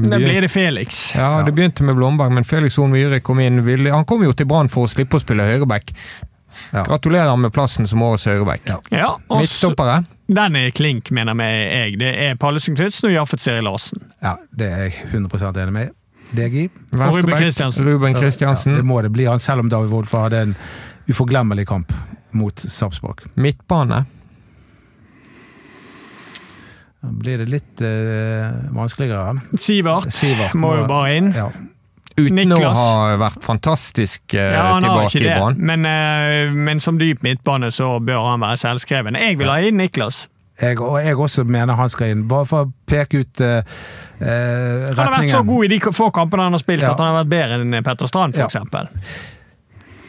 [0.00, 1.14] begynte, Da blir det Felix.
[1.14, 3.62] Ja, det begynte med Blomberg, men Felix Horn Myhre kom inn.
[3.66, 5.92] Ville, han kom jo til Brann for å slippe å spille høyreback.
[6.72, 6.84] Ja.
[6.84, 8.60] Gratulerer med plassen som årets høyreback.
[8.68, 8.78] Ja.
[8.90, 10.02] Ja, Midtstoppere.
[10.30, 11.98] Den er klink, mener jeg.
[12.00, 14.04] Det er Pallesen Knutsen og Jaffet Seri Larsen.
[14.22, 15.96] Ja, det er jeg 100 enig med.
[16.30, 16.54] DG.
[16.64, 16.70] i.
[16.94, 17.86] Ruben Kristiansen.
[17.86, 20.54] Ruben Ja, det må det bli han, selv om David Wolff hadde en
[21.10, 21.92] uforglemmelig kamp
[22.30, 23.24] mot Sarpsborg.
[23.34, 24.04] Midtbane.
[27.00, 29.38] Blir det litt uh, vanskeligere.
[29.56, 31.30] Sivert Sivert må jo bare inn.
[31.32, 31.46] Ja.
[32.20, 32.76] Uten Niklas.
[32.76, 35.62] å ha vært fantastisk uh, Ja, han har tilbake ikke i banen.
[35.70, 39.16] Men, uh, men som dyp midtbane så bør han være selvskreven.
[39.16, 40.26] Jeg vil ha inn Niklas.
[40.60, 43.62] Jeg, og jeg også mener han skal inn, bare for å peke ut uh,
[44.20, 44.96] retningen.
[44.98, 46.92] Han har vært så god i de få kampene han har spilt Ja.
[46.92, 48.60] at han har vært bedre enn Petter Strand, f.eks.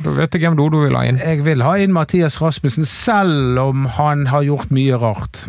[0.02, 1.22] Da vet jeg hvem du vil ha inn.
[1.22, 5.46] Jeg vil ha inn Mathias Rasmussen, selv om han har gjort mye rart.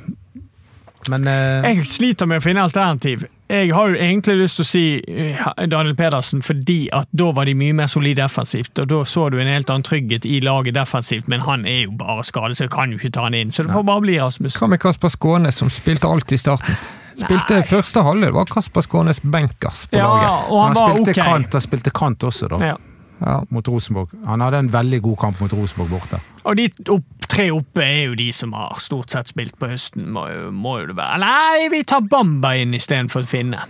[1.11, 1.65] Men uh...
[1.67, 3.25] Jeg sliter med å finne alternativ.
[3.53, 7.49] Jeg har jo egentlig lyst til å si eh, Daniel Pedersen fordi at da var
[7.49, 8.79] de mye mer solide defensivt.
[8.81, 11.97] og Da så du en helt annen trygghet i laget defensivt, men han er jo
[12.01, 13.53] bare skadet, så jeg kan jo ikke ta han inn.
[13.53, 14.57] Så det får bare bli Rasmus.
[14.57, 16.79] Hva med Kasper Skånes, som spilte alt i starten?
[17.19, 17.67] Spilte Nei.
[17.69, 20.49] første halvdel, var Kasper Skånes benkers på Ja, laget.
[20.49, 21.27] og han han var spilte, okay.
[21.29, 22.63] kant, han spilte kant også, da.
[22.73, 22.79] Ja.
[23.23, 23.37] Ja.
[23.55, 24.11] Mot Rosenborg.
[24.27, 26.19] Han hadde en veldig god kamp mot Rosenborg borte.
[26.45, 30.09] Og de opp, tre oppe er jo de som har stort sett spilt på høsten,
[30.11, 31.21] må, må jo det være.
[31.23, 33.61] Nei, vi tar Bamba inn istedenfor Finne.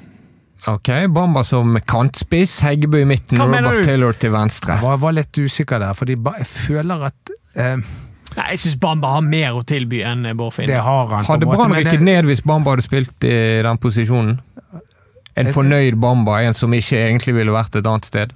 [0.71, 3.83] Ok, Bamba som kantspiss, Heggebø i midten, Hva Robert?
[3.85, 4.77] Taylor til venstre.
[4.79, 7.77] Jeg var, var litt usikker der, fordi jeg føler at eh,
[8.33, 10.71] Nei, Jeg syns Bamba har mer å tilby enn Bård Finne.
[10.73, 11.27] det har han.
[11.27, 13.35] på en Hadde Brann rykket det- ned hvis Bamba hadde spilt i
[13.67, 14.39] den posisjonen?
[15.37, 18.33] En fornøyd Bamba, en som ikke egentlig ville vært et annet sted?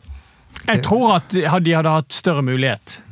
[0.67, 1.45] Jeg tror at de
[1.77, 3.03] hadde hatt større mulighet.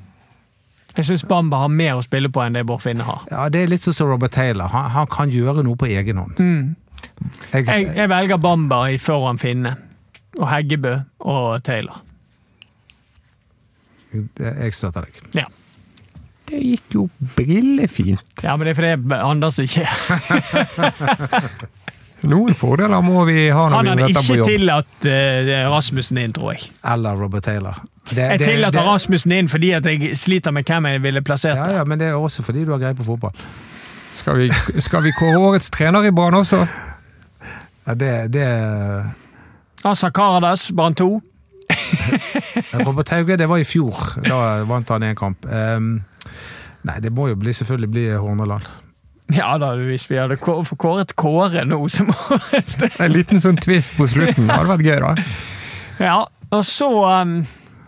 [0.96, 3.24] Jeg syns Bamba har mer å spille på enn det Bård Finne har.
[3.30, 4.68] Ja, Det er litt sånn som Robert Taylor.
[4.70, 6.38] Han, han kan gjøre noe på egen hånd.
[6.38, 6.76] Mm.
[7.52, 9.74] Jeg, Jeg, jeg velger Bamba i foran Finne.
[10.38, 10.96] Og Heggebø
[11.30, 11.98] og Taylor.
[14.14, 15.14] jeg støtter deg.
[15.34, 15.44] Ja,
[16.50, 18.42] Det gikk jo brillefint.
[18.44, 19.86] ja men det er fordi Anders ikke
[22.30, 24.24] Noen fordeler må vi ha når vi møter på jobb.
[24.24, 24.48] ikke jobb.
[24.52, 26.70] tillatt uh, Rasmussen inn, tror jeg.
[26.94, 27.78] Eller Robert Taylor.
[28.10, 31.22] Det, Jeg det- tillater det- Rasmussen inn fordi at jeg sliter med hvem jeg ville
[31.22, 31.56] plassert.
[31.56, 33.32] Ja, ja, men det er også fordi du har greie på fotball.
[34.14, 34.48] Skal vi,
[34.80, 36.62] skal vi kåre årets trener i Brann også?
[37.86, 38.46] Ja, det, det
[39.84, 41.08] Asa Karadas, Brann 2.
[42.86, 43.98] Robert Hauge, det var i fjor.
[44.24, 45.44] Da vant han én kamp.
[45.48, 46.02] Um,
[46.84, 48.64] nei, det må jo bli, selvfølgelig bli Horneland.
[49.38, 53.94] Ja da, hvis vi hadde kå- kåret Kåre nå som årets En liten sånn twist
[53.96, 54.46] på slutten.
[54.46, 55.28] Det hadde vært gøy, da.
[56.02, 56.16] Ja,
[56.52, 56.90] og så
[57.22, 57.38] um,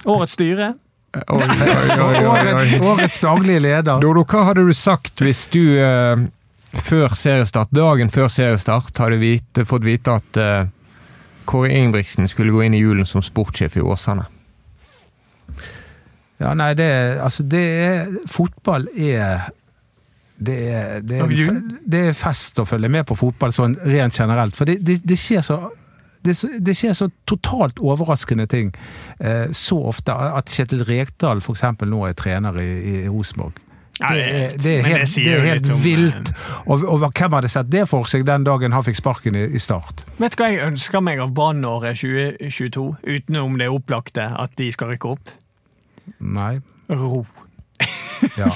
[0.07, 0.73] Årets styre.
[1.17, 2.25] Oi, oi, oi, oi, oi.
[2.29, 4.01] Årets, årets daglige leder.
[4.03, 6.25] Dodo, hva hadde du sagt hvis du uh,
[6.87, 10.69] før seriestart, dagen før seriestart hadde vite, fått vite at uh,
[11.49, 14.27] Kåre Ingebrigtsen skulle gå inn i julen som sportssjef i Åsane?
[16.43, 19.47] Ja, nei, det er Altså, det er Fotball er
[20.39, 24.57] det er, det, er, det er fest å følge med på fotball sånn rent generelt.
[24.59, 25.61] For det, det, det skjer så
[26.27, 28.73] det, er skjer så totalt overraskende ting
[29.21, 30.13] eh, så ofte.
[30.13, 31.63] At Kjetil Rekdal f.eks.
[31.87, 33.63] nå er trener i, i Rosenborg.
[33.97, 36.29] Det er, det er helt, det er helt vilt.
[36.35, 39.47] eh, Og, og hvem hadde sett det for seg den dagen han fikk sparken i,
[39.57, 40.05] i Start?
[40.19, 44.93] Vet du hva jeg ønsker meg av Brannåret 2022, utenom det opplagte at de skal
[44.93, 45.33] rykke opp?
[46.21, 46.59] Nei.
[46.93, 47.25] Ro.
[48.43, 48.51] Ja.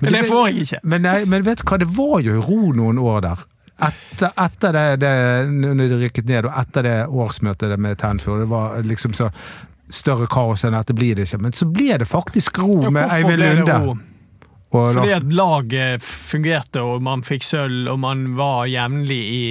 [0.00, 0.80] Men det får jeg ikke.
[0.82, 3.42] Men, nei, men vet du hva, det var jo ro noen år der.
[3.82, 5.12] Etter, etter det, det
[5.50, 9.30] når de rykket ned, og etter det årsmøtet med Tenfjord, det var liksom så
[9.92, 11.42] større kaos enn dette blir det ikke.
[11.42, 13.98] Men så ble det faktisk ro Ja, med Eivind Lunde.
[14.72, 19.42] Fordi at laget fungerte, og man fikk sølv, og man var jevnlig i,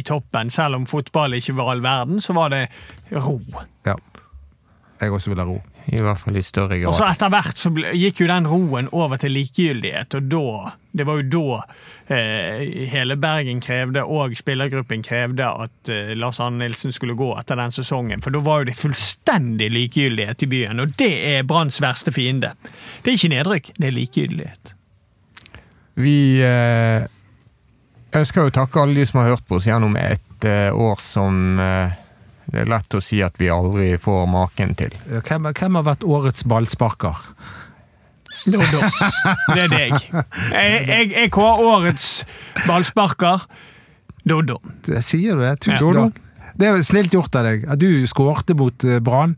[0.00, 0.50] i toppen.
[0.50, 2.64] Selv om fotball ikke var all verden, så var det
[3.12, 3.38] ro.
[3.86, 3.94] Ja.
[5.00, 5.60] Jeg også vil ha ro.
[5.86, 6.88] I hvert fall i større grad.
[6.88, 11.02] Og så etter hvert så gikk jo den roen over til likegyldighet, og da Det
[11.08, 11.56] var jo da
[12.14, 12.60] eh,
[12.92, 17.74] hele Bergen krevde, og spillergruppen krevde, at eh, Lars Arne Nilsen skulle gå etter den
[17.74, 18.22] sesongen.
[18.22, 22.52] For da var jo det fullstendig likegyldighet i byen, og det er Branns verste fiende.
[23.02, 24.74] Det er ikke nedrykk, det er likegyldighet.
[25.98, 26.16] Vi
[26.46, 27.10] eh,
[28.14, 31.58] ønsker å takke alle de som har hørt på oss gjennom et eh, år som
[31.58, 31.98] eh,
[32.52, 34.92] det er lett å si at vi aldri får maken til.
[35.24, 37.16] Hvem, hvem har vært årets ballsparker?
[38.44, 38.80] Dodo.
[39.54, 39.94] Det er deg.
[40.52, 42.08] Jeg, jeg, jeg kårer årets
[42.66, 43.46] ballsparker.
[44.28, 44.58] Dodo.
[44.84, 45.54] Det- Sier du det?
[45.72, 45.78] Ja.
[45.80, 46.20] Takk.
[46.56, 47.64] Det er snilt gjort av deg.
[47.72, 49.32] At Du skårte mot eh, Brann,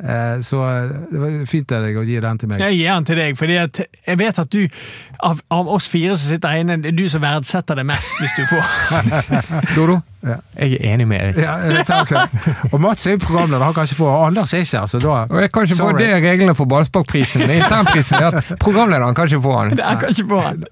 [0.00, 2.62] eh, så eh, det var fint av deg å gi den til meg.
[2.62, 4.62] Jeg gir den til deg, for jeg vet at du,
[5.28, 8.16] av, av oss fire som sitter her inne, det er du som verdsetter det mest
[8.22, 8.72] hvis du får.
[9.76, 10.36] Dodo, Ja.
[10.56, 11.36] jeg er enig med Erik.
[11.42, 12.12] Ja, eh, takk.
[12.72, 15.16] Og Mats er jo programleder, han kan ikke få Anders er ikke her, så da
[15.28, 15.98] Og jeg kan ikke få Sorry.
[16.00, 17.44] det reglene for ballsparkprisen.
[17.50, 19.74] Internprisen er at programlederen kan ikke få han.
[19.76, 20.64] Det er kanskje på han.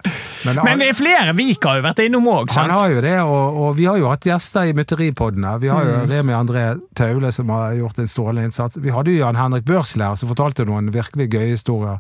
[0.47, 3.17] Men, Men det er flere Vik har jo vært innom òg, Han har jo det,
[3.21, 5.57] og, og vi har jo hatt gjester i Mytteripoddene.
[5.63, 6.09] Vi har jo Mm.
[6.11, 6.63] Remi André
[6.97, 8.79] Taule som har gjort en strålende innsats.
[8.81, 11.99] Vi hadde jo Jan Henrik Børsler som fortalte noen virkelig gøye historier.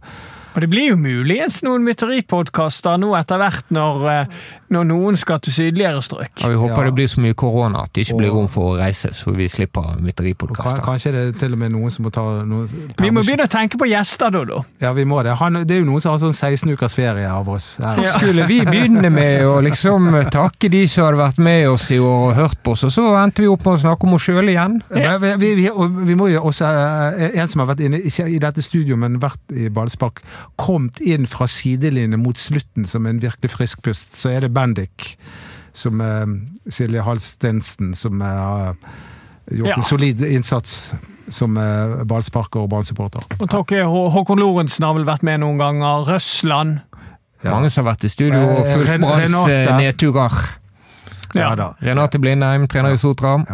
[0.55, 4.26] Og det blir jo muligens noen mytteripodkaster nå etter hvert når, eh,
[4.72, 6.42] når noen skal til sydligere strøk.
[6.42, 6.84] Ja, vi håper Ja.
[6.90, 9.48] det blir så mye korona at det ikke blir rom for å reise, så vi
[9.48, 10.82] slipper mytteripodkaster.
[10.84, 13.50] kanskje det er til og med noen som må ta noen Vi må begynne å
[13.53, 14.64] tenke på gjester, Dodo.
[14.80, 15.36] Ja, vi må det.
[15.38, 17.76] Han, det er jo noen som har sånn 16 ukers ferie av oss.
[17.78, 17.96] Her.
[18.18, 22.30] Skulle vi begynne med å liksom takke de som hadde vært med oss i år
[22.30, 24.48] og hørt på oss, og så endte vi opp med å snakke om oss sjøl
[24.48, 24.82] igjen?
[24.94, 25.16] Ja.
[25.18, 25.70] Vi, vi, vi,
[26.07, 26.64] vi må jo også,
[27.16, 30.20] eh, En som har vært inne, ikke i dette studioet, men vært i ballspark,
[30.57, 35.16] kommet inn fra sidelinjen mot slutten som en virkelig frisk pust, så er det Bendik.
[35.72, 36.26] Som uh,
[36.68, 38.74] Silje Halstensen, som har
[39.49, 39.74] har gjort Ja.
[39.76, 40.93] en solid innsats
[41.30, 43.24] som uh, ballsparker og ballsupporter.
[43.40, 46.05] Og Tokke Hå- Håkon Lorentzen har vel vært med noen ganger.
[46.11, 46.80] Røsland.
[47.43, 47.51] Ja.
[47.57, 50.36] Mange som har vært i studio og Eh, fulgt Ren- Branns eh, nedturer.
[51.34, 53.47] Ja ja Renate Blindheim, trener i Sotram.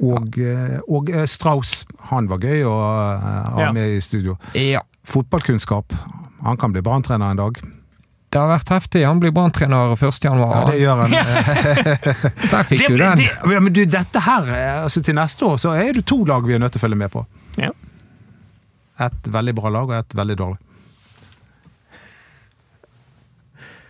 [0.00, 3.72] Og, eh, og eh, Strauss, han var gøy å eh, ha Ja.
[3.72, 4.36] med i studio.
[4.54, 4.80] Ja.
[5.08, 5.94] Fotballkunnskap.
[6.44, 7.58] Han kan bli branntrener en dag.
[8.28, 9.06] Det har vært heftig.
[9.08, 10.18] Han blir branntrener 1.
[10.28, 11.14] Ja, det gjør han.
[12.52, 13.22] Der fikk Det, du den.
[13.22, 14.50] det, ja, men du, dette her,
[14.84, 17.00] altså til neste år, så er det to lag vi er nødt til å følge
[17.00, 17.24] med på.
[17.56, 17.70] Ja.
[19.08, 20.58] Et veldig bra lag og et veldig dårlig.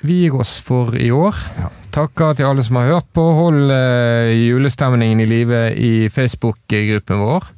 [0.07, 1.35] Vi gir oss for i år.
[1.59, 1.73] Ja.
[1.99, 3.25] Takker til alle som har hørt på.
[3.41, 7.49] Hold eh, julestemningen i live i Facebook-gruppen vår.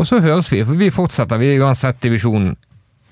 [0.00, 1.36] Og så høres vi, for vi fortsetter.
[1.40, 2.54] Vi er uansett divisjonen.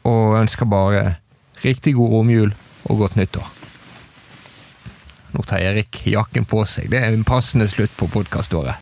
[0.08, 1.18] Og ønsker bare
[1.60, 2.52] riktig god romjul
[2.88, 3.48] og godt nyttår.
[5.34, 6.88] Nå tar Erik jakken på seg.
[6.88, 8.76] Det er en passende slutt på podkaståret.